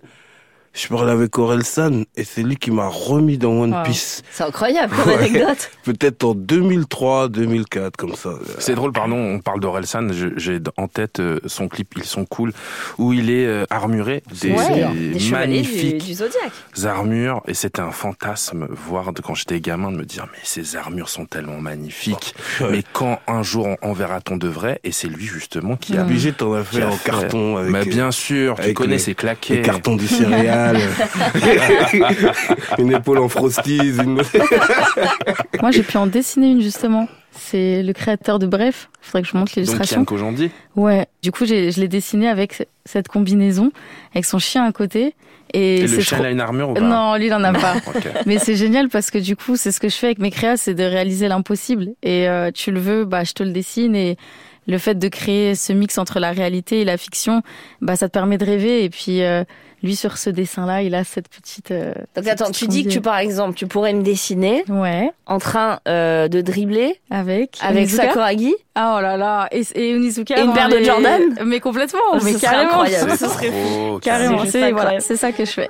[0.76, 3.82] je parlais avec Aurel San, et c'est lui qui m'a remis dans One Wow.
[3.84, 4.22] Piece.
[4.30, 5.18] C'est incroyable comme Ouais.
[5.18, 5.70] anecdote.
[5.84, 8.30] Peut-être en 2003, 2004, comme ça.
[8.58, 12.52] C'est drôle, pardon, on parle d'Orelsan, j'ai en tête euh, son clip, ils sont cool,
[12.98, 16.52] où il est euh, armuré, des, Ouais, des du, magnifiques du Zodiac.
[16.84, 20.76] armures, et c'était un fantasme, voir de, quand j'étais gamin, de me dire, mais ces
[20.76, 22.34] armures sont tellement magnifiques,
[22.70, 26.02] mais quand un jour on, on verra-t-on de vrai, et c'est lui justement qui a...
[26.02, 27.56] Obligé, t'en as fait en carton.
[27.56, 29.56] Avec, mais bien sûr, tu connais les- ces claquets.
[29.56, 30.06] Les cartons du
[32.78, 33.78] une épaule en frosties.
[33.78, 34.14] Une...
[35.60, 37.08] Moi, j'ai pu en dessiner une justement.
[37.32, 38.88] C'est le créateur de Bref.
[39.02, 39.96] Faudrait que je montre Donc l'illustration.
[39.98, 41.06] Yann Kojandi Ouais.
[41.22, 43.70] Du coup, j'ai- je l'ai dessiné avec cette combinaison,
[44.14, 45.14] avec son chien à côté.
[45.52, 47.44] Et, Et le chien, trop- il a une armure ou pas Non, lui, il en
[47.44, 47.74] a pas.
[48.26, 50.56] Mais c'est génial parce que du coup, c'est ce que je fais avec mes créas,
[50.56, 51.88] c'est de réaliser l'impossible.
[52.02, 53.94] Et euh, tu le veux, bah, je te le dessine.
[53.94, 54.16] Et
[54.66, 57.42] le fait de créer ce mix entre la réalité et la fiction,
[57.82, 58.82] bah, ça te permet de rêver.
[58.82, 59.44] Et puis, euh,
[59.82, 61.70] lui, sur ce dessin-là, il a cette petite.
[61.70, 64.64] euh, Donc cette attends, petite tu dis que tu, par exemple, tu pourrais me dessiner
[64.68, 65.10] Ouais.
[65.26, 68.54] en train euh, de dribbler Avec avec Onizuka Sakuragi.
[68.74, 69.48] Ah oh là là.
[69.52, 70.38] Et, et Onizuka.
[70.38, 72.00] Et une paire de Jordan Mais complètement.
[72.18, 72.70] Ce mais serait carrément.
[72.70, 73.10] incroyable.
[73.12, 74.36] C'est Ce serait trop Carrément.
[74.44, 75.00] Voilà, incroyable.
[75.02, 75.68] c'est ça que je fais.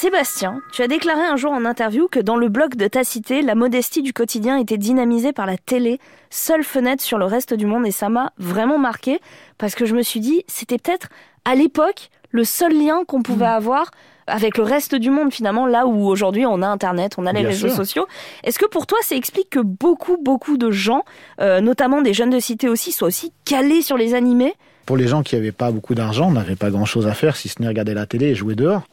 [0.00, 3.42] Sébastien, tu as déclaré un jour en interview que dans le blog de ta cité,
[3.42, 5.98] la modestie du quotidien était dynamisée par la télé,
[6.30, 9.20] seule fenêtre sur le reste du monde, et ça m'a vraiment marqué
[9.58, 11.08] parce que je me suis dit, c'était peut-être
[11.44, 13.90] à l'époque le seul lien qu'on pouvait avoir
[14.28, 17.40] avec le reste du monde finalement, là où aujourd'hui on a Internet, on a les
[17.40, 17.76] Bien réseaux sûr.
[17.76, 18.06] sociaux.
[18.44, 21.02] Est-ce que pour toi ça explique que beaucoup, beaucoup de gens,
[21.40, 24.54] euh, notamment des jeunes de cité aussi, soient aussi calés sur les animés?
[24.88, 27.60] Pour les gens qui n'avaient pas beaucoup d'argent, n'avaient pas grand-chose à faire si ce
[27.60, 28.88] n'est regarder la télé et jouer dehors.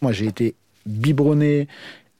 [0.00, 0.54] Moi, j'ai été
[0.86, 1.66] biberonné,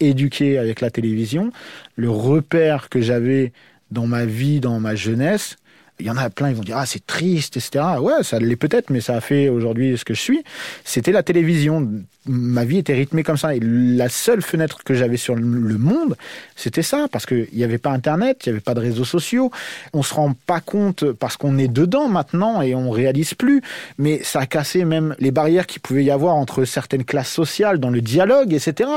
[0.00, 1.52] éduqué avec la télévision.
[1.94, 3.52] Le repère que j'avais
[3.92, 5.54] dans ma vie, dans ma jeunesse,
[6.02, 7.84] il y en a plein, ils vont dire ah c'est triste, etc.
[8.00, 10.42] Ouais, ça l'est peut-être, mais ça a fait aujourd'hui ce que je suis.
[10.84, 11.88] C'était la télévision.
[12.26, 13.54] Ma vie était rythmée comme ça.
[13.54, 16.16] Et la seule fenêtre que j'avais sur le monde,
[16.56, 19.50] c'était ça, parce qu'il n'y avait pas Internet, il n'y avait pas de réseaux sociaux.
[19.92, 23.62] On se rend pas compte parce qu'on est dedans maintenant et on réalise plus.
[23.98, 27.78] Mais ça a cassé même les barrières qu'il pouvait y avoir entre certaines classes sociales
[27.78, 28.90] dans le dialogue, etc.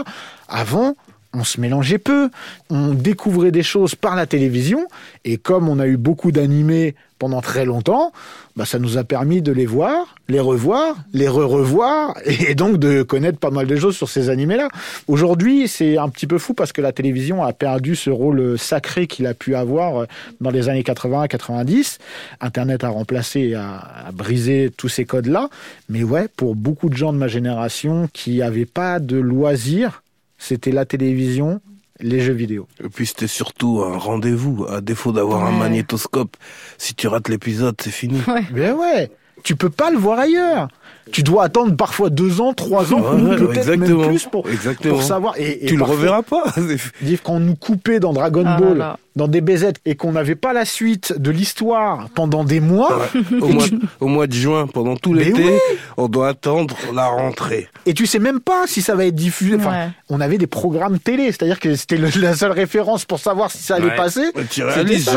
[0.47, 0.95] Avant,
[1.35, 2.29] on se mélangeait peu,
[2.69, 4.87] on découvrait des choses par la télévision,
[5.23, 8.11] et comme on a eu beaucoup d'animés pendant très longtemps,
[8.55, 13.03] bah ça nous a permis de les voir, les revoir, les re-revoir, et donc de
[13.03, 14.67] connaître pas mal de choses sur ces animés-là.
[15.07, 19.07] Aujourd'hui, c'est un petit peu fou parce que la télévision a perdu ce rôle sacré
[19.07, 20.07] qu'il a pu avoir
[20.41, 21.99] dans les années 80-90.
[22.41, 25.49] Internet a remplacé, a, a brisé tous ces codes-là,
[25.89, 30.01] mais ouais, pour beaucoup de gens de ma génération qui n'avaient pas de loisirs,
[30.37, 31.61] c'était la télévision,
[31.99, 32.67] les jeux vidéo.
[32.83, 34.65] Et puis c'était surtout un rendez-vous.
[34.69, 35.59] À défaut d'avoir un Ouais.
[35.59, 36.35] magnétoscope,
[36.77, 38.19] si tu rates l'épisode, c'est fini.
[38.53, 39.09] Mais ouais,
[39.43, 40.67] tu peux pas le voir ailleurs.
[41.11, 44.47] Tu dois attendre parfois deux ans, trois ans, Ouais, ou ouais, peut-être même plus pour,
[44.89, 45.35] pour savoir.
[45.37, 46.45] Et, et Tu le reverras pas.
[47.01, 48.99] Dire quand on nous coupait dans Dragon Ah là Ball, là.
[49.15, 53.07] Dans des BZ, et qu'on n'avait pas la suite de l'histoire pendant des mois,
[53.39, 55.51] au, mois, tu, au mois de juin, pendant tout l'été, oui.
[55.95, 57.69] on doit attendre la rentrée.
[57.85, 59.55] et tu sais même pas si ça va être diffusé.
[59.55, 59.89] Enfin, Ouais.
[60.09, 63.75] on avait des programmes télé, c'est-à-dire que c'était la seule référence pour savoir si ça
[63.75, 63.95] allait Ouais.
[63.95, 64.31] passer.
[64.51, 65.09] Tu C'était réalises,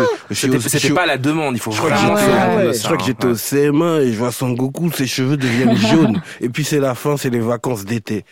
[0.94, 4.00] pas la demande, il faut Je crois que vraiment je crois que j'étais au CM1
[4.02, 6.20] et je vois Son Goku, ses cheveux deviennent jaunes.
[6.40, 8.24] Et puis c'est la fin, c'est les vacances d'été.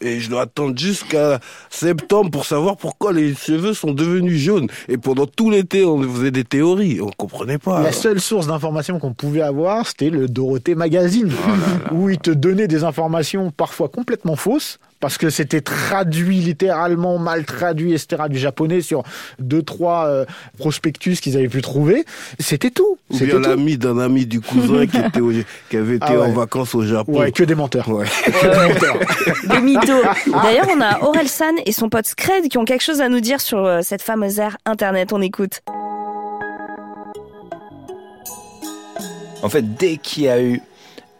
[0.00, 4.68] Et je dois attendre jusqu'à septembre pour savoir pourquoi les cheveux sont devenus jaunes.
[4.88, 7.00] Et pendant tout l'été, on faisait des théories.
[7.00, 7.82] On comprenait pas.
[7.82, 12.30] La seule source d'information qu'on pouvait avoir, c'était le Dorothée Magazine, Oh où il te
[12.30, 18.38] donnait des informations parfois complètement fausses, parce que c'était traduit littéralement, mal traduit, etc., du
[18.38, 19.02] japonais sur
[19.38, 20.24] deux, trois euh,
[20.56, 22.06] prospectus qu'ils avaient pu trouver.
[22.38, 22.96] C'était tout.
[23.10, 25.30] Ou bien l'ami d'un ami du cousin qui, était au-
[25.68, 26.26] qui avait été Ah ouais.
[26.28, 27.18] en vacances au Japon.
[27.18, 27.86] Ouais, que des menteurs.
[27.90, 28.06] Ouais.
[29.50, 29.92] Des mythos.
[30.42, 33.20] D'ailleurs, on a Aurel San et son pote Scred qui ont quelque chose à nous
[33.20, 35.12] dire sur euh, cette fameuse ère Internet.
[35.12, 35.60] On écoute.
[39.42, 40.62] En fait, dès qu'il y a eu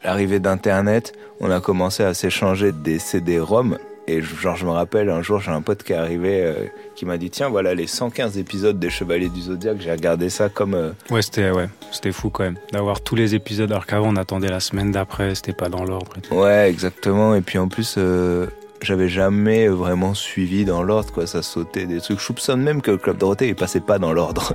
[0.03, 1.13] l'arrivée d'Internet,
[1.45, 3.79] on a commencé à s'échanger des CD-ROM.
[4.07, 6.53] Et genre, je me rappelle, un jour, j'ai un pote qui est arrivé, euh,
[6.95, 9.79] qui m'a dit, tiens, voilà les 115 épisodes des Chevaliers du Zodiaque.
[9.81, 10.75] J'ai regardé ça comme...
[10.75, 14.17] euh, Ouais, c'était ouais, c'était fou quand même d'avoir tous les épisodes alors qu'avant on
[14.17, 16.13] attendait la semaine d'après, c'était pas dans l'ordre.
[16.31, 17.35] Ouais, exactement.
[17.35, 18.47] Et puis en plus, euh,
[18.83, 21.27] j'avais jamais vraiment suivi dans l'ordre, quoi.
[21.27, 22.19] Ça sautait des trucs.
[22.21, 24.53] Je soupçonne même que le Club Dorothée, il passait pas dans l'ordre.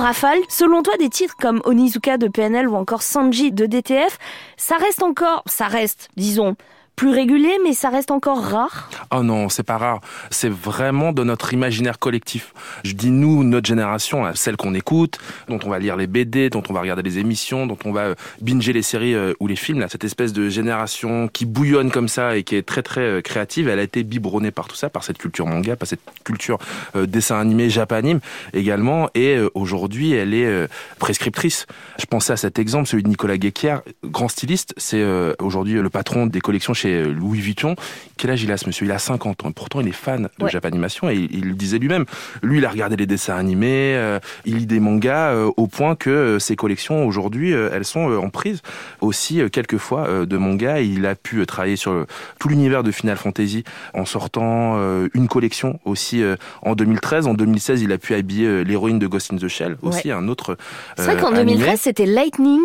[0.00, 4.18] Rafale, selon toi, des titres comme Onizuka de PNL ou encore Sanji de DTF,
[4.56, 6.56] ça reste encore, ça reste, disons,
[7.00, 10.02] plus régulier, mais ça reste encore rare Oh non, c'est pas rare.
[10.28, 12.52] C'est vraiment de notre imaginaire collectif.
[12.84, 16.50] Je dis nous, notre génération, hein, celle qu'on écoute, dont on va lire les BD,
[16.50, 19.46] dont on va regarder les émissions, dont on va euh, binger les séries euh, ou
[19.46, 19.82] les films.
[19.88, 23.68] Cette espèce de génération qui bouillonne comme ça et qui est très très euh, créative,
[23.68, 26.58] elle a été biberonnée par tout ça, par cette culture manga, par cette culture
[26.94, 28.20] dessin animé, japanime
[28.52, 29.08] également.
[29.14, 31.66] Et aujourd'hui, elle est prescriptrice.
[31.98, 34.74] Je pensais à cet exemple, celui de Nicolas Guéquier, grand styliste.
[34.76, 35.02] C'est
[35.38, 37.74] aujourd'hui le patron des collections chez Louis Vuitton.
[38.16, 38.84] Quel âge il a ce monsieur?
[38.86, 39.52] Il a 50 ans.
[39.52, 40.50] Pourtant, il est fan de Ouais.
[40.50, 42.04] Japanimation et il, le disait lui-même.
[42.42, 45.94] Lui, il a regardé les dessins animés, euh, il lit des mangas euh, au point
[45.94, 48.60] que euh, ses collections aujourd'hui, euh, elles sont euh, en prise
[49.00, 50.80] aussi euh, quelquefois euh, de mangas.
[50.80, 52.06] Il a pu euh, travailler sur le-
[52.38, 57.26] tout l'univers de Final Fantasy en sortant euh, une collection aussi euh, en 2013.
[57.26, 60.14] En 2016, il a pu habiller euh, l'héroïne de Ghost in the Shell, aussi Ouais.
[60.14, 60.56] un autre.
[60.96, 61.52] C'est vrai euh, qu'en animé.
[61.54, 62.60] 2013, c'était Lightning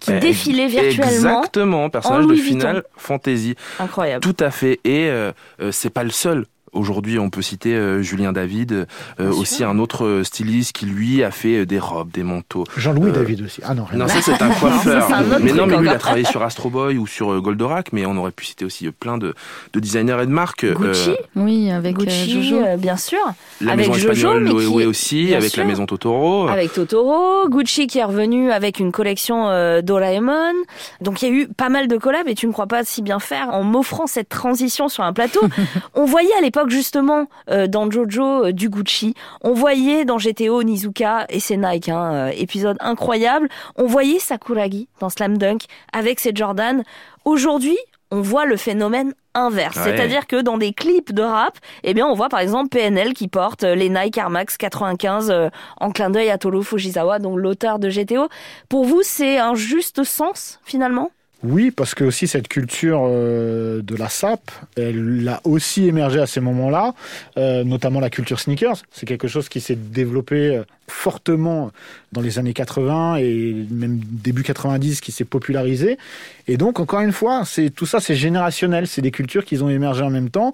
[0.00, 1.40] qui défilait virtuellement.
[1.40, 2.82] Exactement, personnage en de Final.
[2.96, 3.54] Fantasy.
[3.78, 4.22] Incroyable.
[4.22, 4.80] Tout à fait.
[4.84, 6.46] Et euh, euh, c'est pas le seul.
[6.72, 8.86] Aujourd'hui, on peut citer euh, Julien David,
[9.18, 12.64] euh, aussi un autre euh, styliste qui lui a fait des robes, des manteaux.
[12.76, 13.60] Jean-Louis Euh, David aussi.
[13.64, 15.08] Ah non, rien Non, à ça c'est un coiffeur.
[15.42, 18.16] Mais non, mais lui il a travaillé sur Astro Boy ou sur Goldorak, mais on
[18.16, 19.34] aurait pu citer aussi plein de,
[19.72, 20.62] de designers et de marques.
[20.64, 22.62] euh, Gucci Oui, avec euh, Gucci, Jojo.
[22.64, 23.18] euh, bien sûr.
[23.60, 25.62] la avec maison Jojo, espagnole mais Loewe qui- aussi, bien avec sûr.
[25.62, 26.46] la maison Totoro.
[26.48, 30.52] Avec Totoro, Gucci qui est revenu avec une collection euh, Doraemon.
[31.00, 33.02] Donc il y a eu pas mal de collabs et tu ne crois pas si
[33.02, 35.40] bien faire en m'offrant cette transition sur un plateau.
[35.94, 40.62] On voyait à l'époque justement euh, dans Jojo euh, du Gucci, on voyait dans GTO
[40.62, 43.48] Nizuka et c'est Nike, hein, euh, épisode incroyable.
[43.76, 46.82] On voyait Sakuragi dans Slam Dunk avec ses Jordan.
[47.24, 47.78] Aujourd'hui,
[48.10, 49.84] on voit le phénomène inverse, Ouais.
[49.84, 53.28] c'est-à-dire que dans des clips de rap, eh bien on voit par exemple PNL qui
[53.28, 55.48] porte les Nike Air Max 95 euh,
[55.80, 58.26] en clin d'œil à Toro Fujisawa, donc l'auteur de GTO.
[58.68, 61.10] Pour vous, c'est un juste sens finalement?
[61.42, 66.26] Oui, parce que aussi cette culture euh, de la SAP, elle a aussi émergé à
[66.26, 66.94] ces moments-là,
[67.38, 68.82] euh, notamment la culture sneakers.
[68.90, 71.70] C'est quelque chose qui s'est développé euh, fortement
[72.12, 75.96] dans les années 80 et même début 90 qui s'est popularisé.
[76.46, 78.86] Et donc, encore une fois, c'est tout ça, c'est générationnel.
[78.86, 80.52] C'est des cultures qui ont émergé en même temps.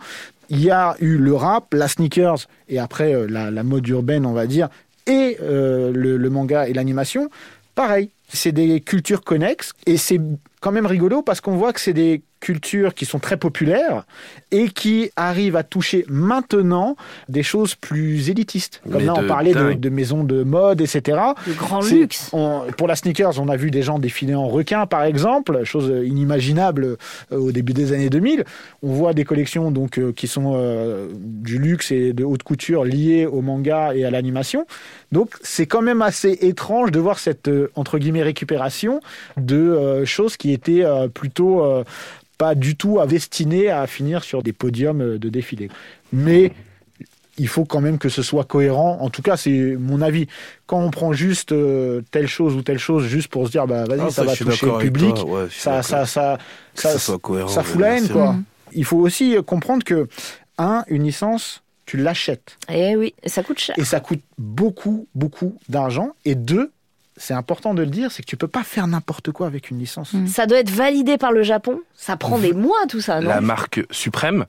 [0.50, 4.32] Il y a eu le rap, la sneakers et après la, la mode urbaine, on
[4.32, 4.68] va dire,
[5.06, 7.30] et euh, le, le manga et l'animation.
[7.74, 10.20] Pareil, c'est des cultures connexes et c'est
[10.66, 14.04] quand même rigolo parce qu'on voit que c'est des cultures qui sont très populaires
[14.52, 16.94] et qui arrivent à toucher maintenant
[17.28, 18.80] des choses plus élitistes.
[18.84, 21.18] Comme Mais là, on de parlait de, maisons de mode, etc.
[21.46, 22.30] Le grand luxe.
[22.32, 25.90] on- pour la sneakers, on a vu des gens défiler en requin, par exemple, chose
[26.04, 26.84] inimaginable
[27.32, 28.44] euh, au début des années 2000.
[28.82, 32.84] On voit des collections donc euh, qui sont euh, du luxe et de haute couture
[32.84, 34.66] liées au manga et à l'animation.
[35.10, 39.00] Donc c'est quand même assez étrange de voir cette euh, entre guillemets récupération
[39.36, 41.82] de euh, choses qui étaient euh, plutôt euh,
[42.38, 45.70] pas du tout à- destinées à finir sur des podiums euh, de défilé.
[46.12, 46.52] Mais
[47.38, 48.98] il faut quand même que ce soit cohérent.
[49.00, 50.26] En tout cas, c'est mon avis.
[50.66, 53.84] Quand on prend juste euh, telle chose ou telle chose juste pour se dire, bah
[53.84, 55.24] vas-y, Ah, ça, ça, va toucher le public, toi.
[55.42, 56.38] Ouais, ça, ça, ça,
[56.74, 58.36] Que ça, ça soit cohérent, ça fout la haine, quoi.
[58.72, 60.08] Il faut aussi comprendre que
[60.58, 63.74] un, une licence, tu l'achètes Eh oui, ça coûte cher.
[63.78, 66.10] et ça coûte beaucoup, beaucoup d'argent.
[66.24, 66.72] Et deux,
[67.16, 69.78] c'est important de le dire, c'est que tu peux pas faire n'importe quoi avec une
[69.78, 70.14] licence.
[70.26, 71.80] Ça doit être validé par le Japon.
[71.94, 73.28] Ça prend des mois tout ça, non?
[73.28, 74.46] La marque Suprême,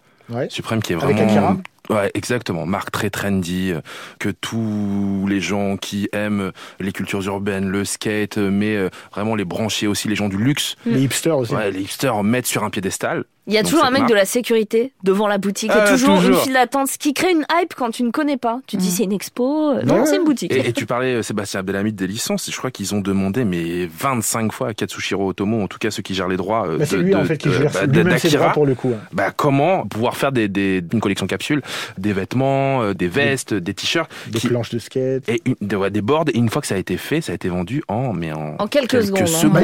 [0.50, 1.58] Suprême qui est Avec vraiment Akira
[1.90, 2.66] Ouais, exactement.
[2.66, 3.80] Marque très trendy, euh,
[4.20, 9.36] que tous les gens qui aiment les cultures urbaines, le skate, euh, mais euh, vraiment
[9.36, 10.76] les branchés aussi, les gens du luxe.
[10.86, 11.54] Les hipsters aussi.
[11.56, 13.24] Ouais, les hipsters mettent sur un piédestal.
[13.50, 15.72] Il y a Donc, toujours un mec marque- de la sécurité devant la boutique.
[15.74, 16.36] Il y a toujours, toujours.
[16.36, 18.60] une file d'attente, ce qui crée une hype quand tu ne connais pas.
[18.68, 19.74] Tu te dis c'est une expo.
[19.84, 20.52] Non, c'est une boutique.
[20.52, 22.52] Et, et tu parlais, Sébastien Abdelhamid, des licences.
[22.52, 26.02] Je crois qu'ils ont demandé mais 25 fois à Katsushiro Otomo, en tout cas ceux
[26.04, 26.68] qui gèrent les droits.
[26.78, 28.76] Bah, c'est de- lui, en de- fait, qui de- gère bah, ses droits pour le
[28.76, 28.92] coup.
[28.94, 29.00] hein.
[29.14, 31.62] Bah, comment pouvoir faire des, des, une collection capsule,
[31.98, 35.28] des vêtements, euh, des vestes, des t-shirts, Des qui- planches de skate.
[35.30, 36.26] et une- des, ouais, des boards.
[36.34, 38.56] Et une fois que ça a été fait, ça a été vendu en mais en,
[38.60, 39.48] En quelques secondes, hein.
[39.54, 39.60] Bah.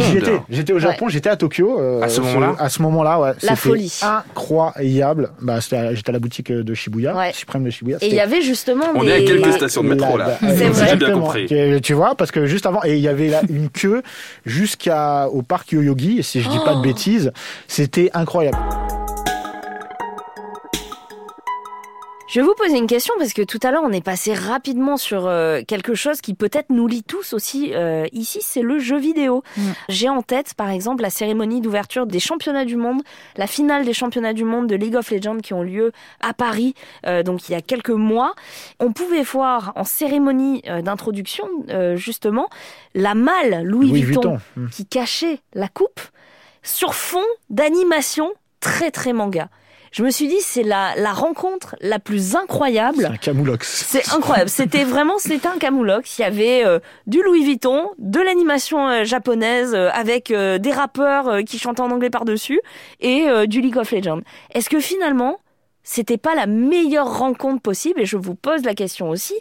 [0.50, 1.80] J'étais au Japon, j'étais à Tokyo.
[1.80, 3.32] euh, À ce moment-là À ce moment-là, ouais.
[3.44, 4.00] La folie.
[4.02, 5.32] Incroyable.
[5.42, 7.98] Bah, j'étais à la boutique de Shibuya, Suprême de Shibuya.
[8.02, 9.10] Et il y avait justement On des...
[9.10, 10.38] est à quelques stations de métro, là.
[10.42, 10.88] bah, C'est vrai.
[10.90, 11.46] J'ai bien compris.
[11.48, 14.02] Tu, tu vois, parce que juste avant, et il y avait là une queue
[14.46, 16.82] jusqu'au parc Yoyogi, et si je dis pas de Oh.
[16.82, 17.32] bêtises,
[17.68, 18.58] c'était incroyable.
[22.34, 24.98] Je vais vous poser une question parce que tout à l'heure on est passé rapidement
[24.98, 28.98] sur euh, quelque chose qui peut-être nous lie tous aussi euh, ici, c'est le jeu
[28.98, 29.44] vidéo.
[29.56, 29.62] Mm.
[29.88, 33.04] J'ai en tête par exemple la cérémonie d'ouverture des championnats du monde,
[33.38, 35.92] la finale des championnats du monde de League of Legends qui ont lieu
[36.22, 36.74] à Paris,
[37.06, 38.34] euh, donc il y a quelques mois.
[38.80, 42.50] On pouvait voir en cérémonie euh, d'introduction euh, justement
[42.96, 44.72] la malle Louis, Louis Vuitton, Vuitton.
[44.72, 46.02] Qui cachait la coupe
[46.64, 49.50] sur fond d'animation très très manga.
[49.94, 53.06] Je me suis dit, c'est la, la rencontre la plus incroyable.
[53.06, 53.86] Un camoulox.
[53.88, 54.50] C'est incroyable.
[54.50, 56.18] C'était vraiment, c'était un camoulox.
[56.18, 60.72] Il y avait euh, du Louis Vuitton, de l'animation euh, japonaise euh, avec euh, des
[60.72, 62.60] rappeurs euh, qui chantaient en anglais par-dessus
[63.02, 64.22] et euh, du League of Legends.
[64.56, 65.38] Est-ce que finalement,
[65.84, 68.02] c'était pas la meilleure rencontre possible?
[68.02, 69.36] Et je vous pose la question aussi.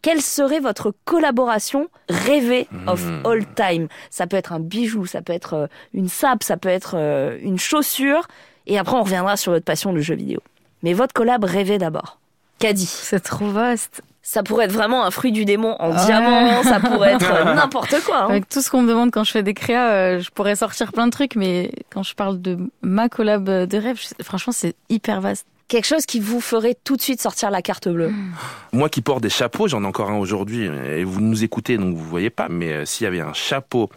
[0.00, 3.88] Quelle serait votre collaboration rêvée of all time?
[4.08, 6.94] Ça peut être un bijou, ça peut être une sape, ça peut être
[7.42, 8.28] une chaussure.
[8.68, 10.40] Et après, on reviendra sur votre passion du jeu vidéo.
[10.84, 12.18] Mais votre collab rêvée d'abord.
[12.60, 12.86] Caddy.
[12.86, 14.02] C'est trop vaste.
[14.22, 16.04] Ça pourrait être vraiment un fruit du démon en Ouais.
[16.04, 18.24] diamant, ça pourrait être n'importe quoi.
[18.24, 18.28] hein.
[18.28, 20.92] Avec tout ce qu'on me demande quand je fais des créas, euh, je pourrais sortir
[20.92, 24.74] plein de trucs, mais quand je parle de ma collab de rêve, je- franchement, c'est
[24.90, 25.46] hyper vaste.
[25.68, 28.12] Quelque chose qui vous ferait tout de suite sortir la carte bleue.
[28.72, 31.94] Moi qui porte des chapeaux, j'en ai encore un aujourd'hui, et vous nous écoutez, donc
[31.96, 33.88] vous voyez pas, mais euh, s'il y avait un chapeau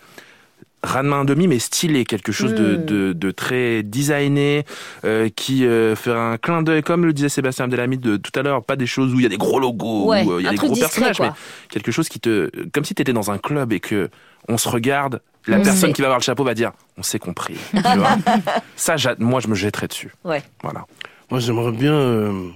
[0.84, 2.86] ras de main demi, mais stylé, quelque chose de, Mm.
[2.86, 4.66] de, de très designé,
[5.06, 8.42] euh, qui euh, ferait un clin d'œil, comme le disait Sébastien Abdelhamid de tout à
[8.44, 10.46] l'heure, pas des choses où il y a des gros logos, Ouais, où euh, il
[10.46, 11.28] y a des gros discret, personnages, quoi.
[11.28, 11.34] mais
[11.70, 14.10] quelque chose qui te, comme si tu étais dans un club et que
[14.48, 15.94] on se regarde, la On personne sait.
[15.94, 17.58] qui va avoir le chapeau va dire, on s'est compris.
[17.74, 18.18] tu vois.
[18.76, 20.12] Ça, moi, je me jetterais dessus.
[20.24, 20.42] Ouais.
[20.64, 20.86] Voilà.
[21.30, 22.50] Moi, j'aimerais bien euh,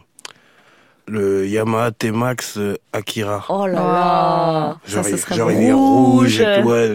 [1.07, 3.45] le Yamaha T-Max euh, Akira.
[3.49, 4.77] Oh là là.
[4.87, 6.67] Genre, ça, serait il est rouge et tout.
[6.69, 6.89] Ouais,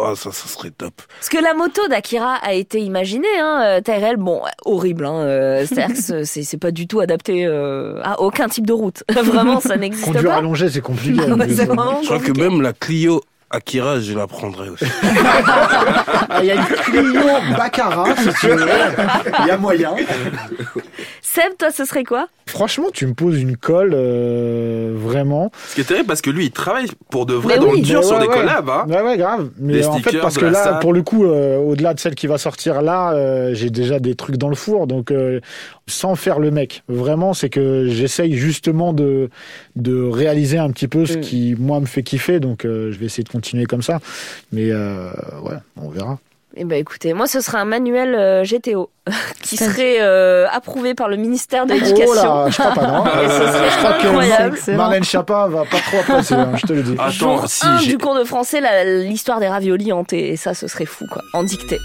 [0.00, 0.94] ah, ça, ça serait top.
[1.18, 5.66] Parce que la moto d'Akira a été imaginée, hein, euh, Tyrell, bon, horrible, hein, euh,
[5.66, 9.02] c'est-à-dire que c'est- pas du tout adapté euh, à aucun type de route.
[9.10, 10.36] Vraiment, ça n'existe Conduire pas.
[10.36, 11.20] allongé, c'est compliqué.
[11.30, 13.20] Ouais, Je crois que même la Clio
[13.50, 14.84] Akira, je la prendrais aussi.
[16.32, 17.22] Ah, Il y a une Clio
[17.56, 18.66] Baccarat, si tu veux.
[19.40, 19.96] Il y a moyen.
[21.22, 22.28] Seb, toi, ce serait quoi?
[22.50, 25.50] Franchement, tu me poses une colle, euh, vraiment.
[25.68, 27.78] Ce qui est terrible parce que lui, il travaille pour de vrai Mais dans oui,
[27.80, 28.34] le dur sur ouais, des ouais.
[28.34, 28.68] collabs.
[28.68, 28.86] Hein.
[28.88, 29.50] Ouais, ouais, grave.
[29.58, 32.26] Mais Des en fait, parce que là, pour le coup, euh, au-delà de celle qui
[32.26, 34.86] va sortir là, euh, j'ai déjà des trucs dans le four.
[34.86, 35.40] Donc, euh,
[35.86, 39.30] sans faire le mec, vraiment, c'est que j'essaye justement de,
[39.76, 41.20] de réaliser un petit peu ce Mm.
[41.20, 42.40] qui, moi, me fait kiffer.
[42.40, 44.00] Donc, euh, je vais essayer de continuer comme ça.
[44.52, 45.10] Mais, euh,
[45.44, 46.18] ouais, on verra.
[46.56, 48.90] Eh ben écoutez, moi ce serait un manuel euh, GTO
[49.42, 52.06] qui serait euh, approuvé par le ministère de l'Éducation.
[52.08, 53.04] Oh là, je crois pas, non.
[53.28, 54.58] Serait je crois incroyable.
[54.58, 56.96] que Marlène Schiappa va pas trop apprécier, hein, je te le dis.
[57.10, 58.60] Jour 1 du cours de français,
[59.04, 60.30] l'histoire des raviolis hantés.
[60.30, 61.22] Et ça, ce serait fou, quoi.
[61.34, 61.78] En dictée.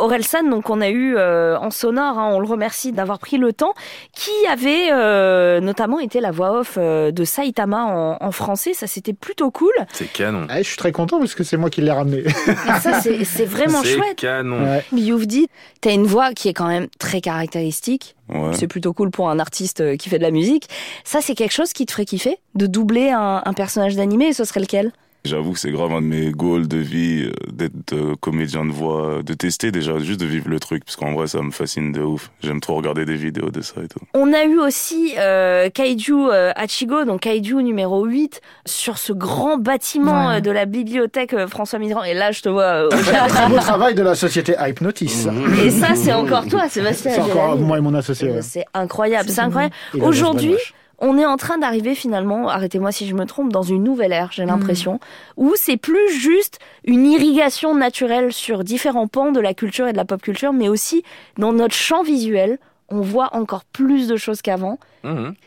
[0.00, 3.52] Orelsan, donc on a eu euh, en sonore, hein, on le remercie d'avoir pris le
[3.52, 3.74] temps,
[4.14, 8.74] qui avait euh, notamment été la voix off euh, de Saitama en, en français.
[8.74, 9.72] Ça, c'était plutôt cool.
[9.92, 10.46] C'est canon.
[10.48, 12.18] Ah, je suis très content parce que c'est moi qui l'ai ramené.
[12.26, 14.16] Et ça, c'est c'est vraiment C'est chouette.
[14.16, 14.64] canon.
[14.64, 14.84] Ouais.
[14.92, 15.48] Youvdi,
[15.80, 18.16] t'as une voix qui est quand même très caractéristique.
[18.28, 18.52] Ouais.
[18.54, 20.68] C'est plutôt cool pour un artiste qui fait de la musique.
[21.04, 24.32] Ça, c'est quelque chose qui te ferait kiffer De doubler un, un personnage d'animé et
[24.32, 24.92] ce serait lequel?
[25.24, 28.70] J'avoue que c'est grave un de mes goals de vie, euh, d'être euh, comédien de
[28.70, 31.50] voix, euh, de tester déjà, juste de vivre le truc, parce qu'en vrai, ça me
[31.50, 32.30] fascine de ouf.
[32.42, 34.00] J'aime trop regarder des vidéos de ça et tout.
[34.14, 40.28] On a eu aussi euh, Kaiju Hachigo, donc Kaiju numéro 8, sur ce grand bâtiment
[40.28, 40.40] Ouais.
[40.40, 42.04] de la bibliothèque François Mitterrand.
[42.04, 42.88] Et là, je te vois au
[43.28, 45.26] Très beau travail de la société Hypnotis.
[45.62, 47.12] Et ça, c'est encore toi, Sébastien.
[47.12, 48.30] C'est encore moi et mon associé.
[48.30, 48.42] ouais.
[48.42, 49.74] C'est incroyable, c'est incroyable.
[50.00, 50.56] Aujourd'hui,
[51.00, 54.30] on est en train d'arriver finalement, arrêtez-moi si je me trompe, dans une nouvelle ère,
[54.32, 55.00] j'ai l'impression,
[55.36, 59.96] où c'est plus juste une irrigation naturelle sur différents pans de la culture et de
[59.96, 61.02] la pop culture, mais aussi
[61.38, 62.58] dans notre champ visuel,
[62.90, 64.78] on voit encore plus de choses qu'avant.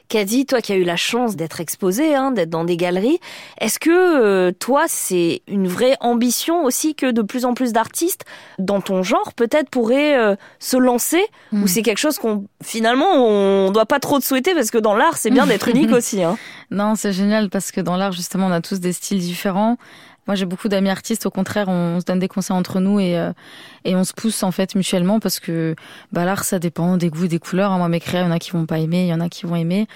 [0.09, 3.19] Caddy, toi qui as eu la chance d'être exposé, hein, d'être dans des galeries,
[3.61, 8.25] est-ce que euh, toi c'est une vraie ambition aussi que de plus en plus d'artistes
[8.57, 13.69] dans ton genre peut-être pourraient euh, se lancer ou c'est quelque chose qu'on finalement on
[13.71, 16.23] doit pas trop te souhaiter parce que dans l'art c'est bien d'être unique aussi.
[16.23, 16.35] Hein.
[16.73, 19.77] Non, c'est génial parce que dans l'art, justement, on a tous des styles différents.
[20.27, 21.25] Moi, j'ai beaucoup d'amis artistes.
[21.25, 23.31] Au contraire, on se donne des conseils entre nous et euh,
[23.85, 25.75] et on se pousse en fait mutuellement parce que
[26.11, 27.71] bah, l'art, ça dépend des goûts, des couleurs.
[27.77, 29.29] Moi, mes créas, il y en a qui vont pas aimer, il y en a
[29.29, 29.87] qui vont aimer.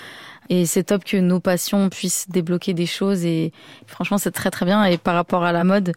[0.49, 3.25] Et c'est top que nos passions puissent débloquer des choses.
[3.25, 3.51] Et
[3.85, 4.83] franchement, c'est très très bien.
[4.85, 5.91] Et par rapport à la mode,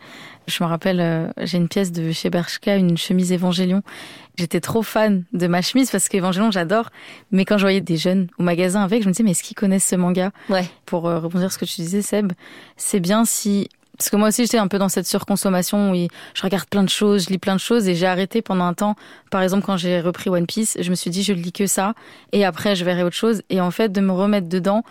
[0.49, 3.83] je me rappelle, euh, j'ai une pièce de chez Bershka, une chemise Évangélion.
[4.37, 6.91] J'étais trop fan de ma chemise parce qu'Évangélion, j'adore.
[7.31, 9.57] Mais quand je voyais des jeunes au magasin avec, je me disais, mais est-ce qu'ils
[9.57, 10.31] connaissent ce manga?
[10.49, 10.65] Ouais.
[10.85, 12.33] Pour euh, rebondir sur ce que tu disais, Seb,
[12.77, 13.69] c'est bien si
[14.01, 15.95] Parce que moi aussi, j'étais un peu dans cette surconsommation où
[16.33, 18.73] je regarde plein de choses, je lis plein de choses et j'ai arrêté pendant un
[18.73, 18.95] temps.
[19.31, 21.93] Par exemple, quand j'ai repris One Piece, je me suis dit, je lis que ça
[22.33, 23.43] et après, je verrai autre chose.
[23.51, 24.85] Et en fait, de me remettre dedans,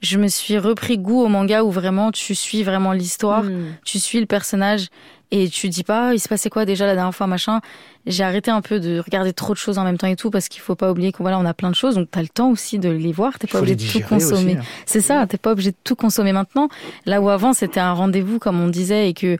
[0.00, 3.74] je me suis repris goût au manga où vraiment tu suis vraiment l'histoire, Hmm.
[3.84, 4.88] tu suis le personnage
[5.32, 7.60] et tu dis pas, il se passait quoi déjà la dernière fois, machin.
[8.06, 10.48] J'ai arrêté un peu de regarder trop de choses en même temps et tout parce
[10.48, 12.50] qu'il faut pas oublier qu'on voilà, on a plein de choses donc t'as le temps
[12.50, 14.52] aussi de les voir, t'es pas obligé de tout consommer.
[14.60, 14.64] hein.
[14.86, 16.68] C'est ça, t'es pas obligé de tout consommer maintenant.
[17.04, 19.38] Là où avant c'était un rendez-vous comme on disait et que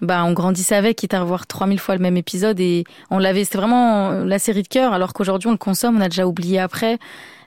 [0.00, 3.44] bah on grandissait avec, quitte à revoir 3000 fois le même épisode et on l'avait,
[3.44, 6.60] c'était vraiment la série de cœur alors qu'aujourd'hui on le consomme, on a déjà oublié
[6.60, 6.98] après.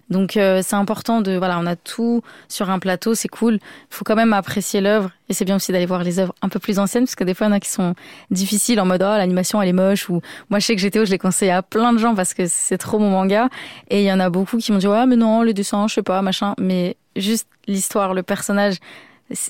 [0.10, 3.56] Donc euh, c'est important de voilà, on a tout sur un plateau, c'est cool.
[3.56, 5.12] Il faut quand même apprécier l'œuvre.
[5.30, 7.34] Et c'est bien aussi d'aller voir les œuvres un peu plus anciennes parce que des
[7.34, 7.96] fois il y en a qui sont
[8.32, 11.12] difficiles en mode oh l'animation elle est moche ou moi je sais que GTO je
[11.12, 13.50] l'ai conseillé à plein de gens parce que c'est trop mon manga.
[13.90, 15.96] Et il y en a beaucoup qui m'ont dit ouais mais non les dessins je
[15.96, 16.54] sais pas machin.
[16.58, 18.78] Mais juste l'histoire le personnage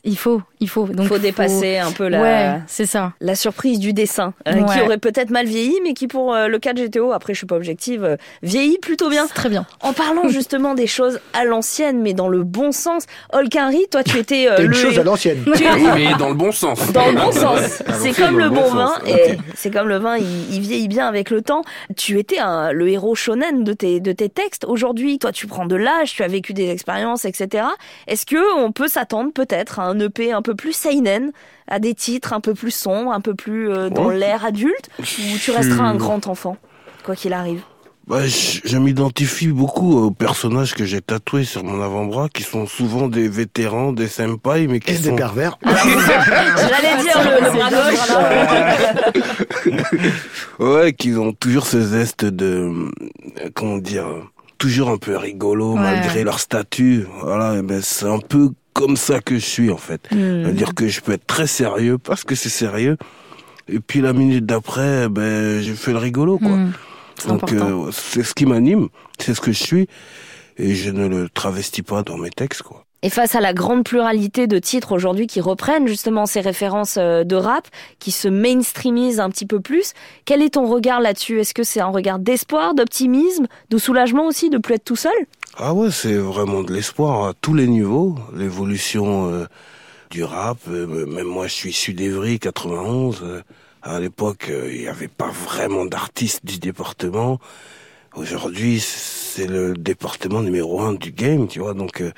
[0.04, 3.80] il faut il faut donc faut dépasser un peu la ouais c'est ça la surprise
[3.80, 6.86] du dessin euh, qui aurait peut-être mal vieilli mais qui pour euh, le cas de
[6.86, 10.74] GTO après je suis pas objective euh, vieillit plutôt bien très bien en parlant justement
[10.74, 13.04] des choses à l'ancienne mais dans le bon sens
[13.34, 15.44] Olkinri toi tu étais euh, une le chose à l'ancienne.
[15.56, 16.92] Tu- Oui, mais dans le bon sens.
[16.92, 17.84] dans le bon sens.
[18.00, 20.88] C'est comme le bon bon vin sens, et c'est comme le vin, il, il vieillit
[20.88, 21.62] bien avec le temps.
[21.96, 24.66] Tu étais un, le héros shonen de tes, de tes textes.
[24.66, 27.66] Aujourd'hui, toi, tu prends de l'âge, tu as vécu des expériences, etc.
[28.08, 31.32] Est-ce que on peut s'attendre peut-être à un EP un peu plus seinen,
[31.68, 34.18] à des titres un peu plus sombres, un peu plus euh, dans Ouais.
[34.18, 36.56] l'ère adulte, ou tu resteras un grand enfant,
[37.04, 37.62] quoi qu'il arrive?
[38.08, 42.66] Bah, je, je m'identifie beaucoup aux personnages que j'ai tatoués sur mon avant-bras, qui sont
[42.66, 45.16] souvent des vétérans, des senpai, mais qui Et des sont...
[45.18, 45.58] pervers.
[45.66, 48.00] J'allais dire le, le bras gauche.
[50.60, 52.72] Ouais, qui ont toujours ce zeste de,
[53.54, 54.06] comment dire,
[54.58, 55.80] toujours un peu rigolo Ouais.
[55.82, 57.06] malgré leur statut.
[57.22, 60.08] Voilà, mais c'est un peu comme ça que je suis en fait.
[60.12, 60.44] Hmm.
[60.44, 62.98] C'est-à-dire que je peux être très sérieux parce que c'est sérieux.
[63.68, 66.50] Et puis la minute d'après, ben, je fais le rigolo quoi.
[66.50, 66.72] Hmm.
[67.28, 69.88] Donc euh, c'est ce qui m'anime, c'est ce que je suis,
[70.58, 72.86] et je ne le travestis pas dans mes textes quoi.
[73.04, 77.24] Et face à la grande pluralité de titres aujourd'hui qui reprennent justement ces références euh,
[77.24, 77.68] de rap,
[78.00, 79.94] qui se mainstreamisent un petit peu plus,
[80.26, 81.40] quel est ton regard là-dessus?
[81.40, 85.14] Est-ce que c'est un regard d'espoir, d'optimisme, de soulagement aussi, de plus être tout seul?
[85.60, 88.16] Ah ouais, c'est vraiment de l'espoir à tous les niveaux.
[88.36, 89.46] L'évolution euh,
[90.12, 93.22] du rap, euh, même moi je suis issu d'Evry, 91.
[93.24, 93.42] euh,
[93.82, 97.40] à l'époque, euh, il n'y avait pas vraiment d'artistes du département.
[98.16, 101.74] Aujourd'hui, c'est le département numéro un du game, tu vois.
[101.74, 102.12] Donc, euh,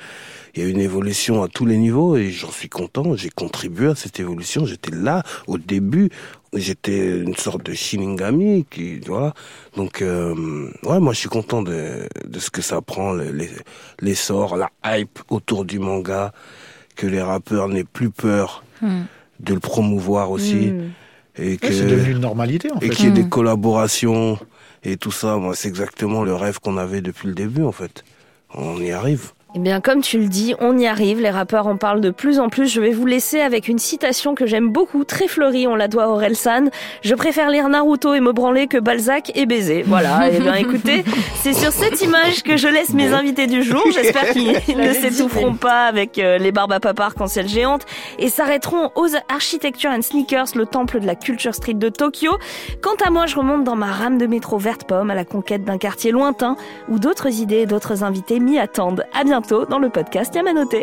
[0.54, 3.14] il y a une évolution à tous les niveaux et j'en suis content.
[3.16, 4.66] J'ai contribué à cette évolution.
[4.66, 6.10] J'étais là au début.
[6.52, 9.34] J'étais une sorte de Shinigami, qui, voilà.
[9.76, 13.50] Donc, euh, ouais, moi, je suis content de, de ce que ça prend, le- les-
[14.00, 16.32] l'essor, la hype autour du manga,
[16.96, 19.02] que les rappeurs n'aient plus peur Hmm.
[19.40, 20.70] de le promouvoir aussi.
[20.72, 20.90] Hmm.
[21.36, 22.94] Et que, c'est devenu une normalité en et fait.
[22.94, 23.28] qu'il y ait des Mm.
[23.28, 24.38] collaborations
[24.82, 25.36] et tout ça.
[25.36, 28.02] Moi, c'est exactement le rêve qu'on avait depuis le début, en fait.
[28.52, 29.30] On y arrive.
[29.52, 31.20] Eh bien, comme tu le dis, on y arrive.
[31.20, 32.72] Les rappeurs en parlent de plus en plus.
[32.72, 35.66] Je vais vous laisser avec une citation que j'aime beaucoup, très fleurie.
[35.66, 36.66] On la doit à Orelsan.
[37.02, 39.82] Je préfère lire Naruto et me branler que Balzac et baiser.
[39.82, 40.30] Voilà.
[40.32, 43.82] Eh bien, écoutez, c'est sur cette image que je laisse mes invités du jour.
[43.92, 47.86] J'espère qu'ils ne s'étoufferont pas avec euh, les barbes à papa arc-en-ciel géantes
[48.20, 52.38] et s'arrêteront aux Architecture and Sneakers, le temple de la culture street de Tokyo.
[52.82, 55.64] Quant à moi, je remonte dans ma rame de métro verte pomme à la conquête
[55.64, 56.56] d'un quartier lointain
[56.88, 59.04] où d'autres idées et d'autres invités m'y attendent.
[59.12, 60.76] À bientôt dans le podcast Yamanote.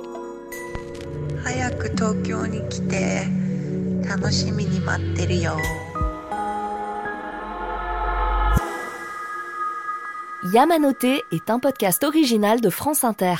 [10.53, 13.35] Yamanote est un podcast original de France Inter.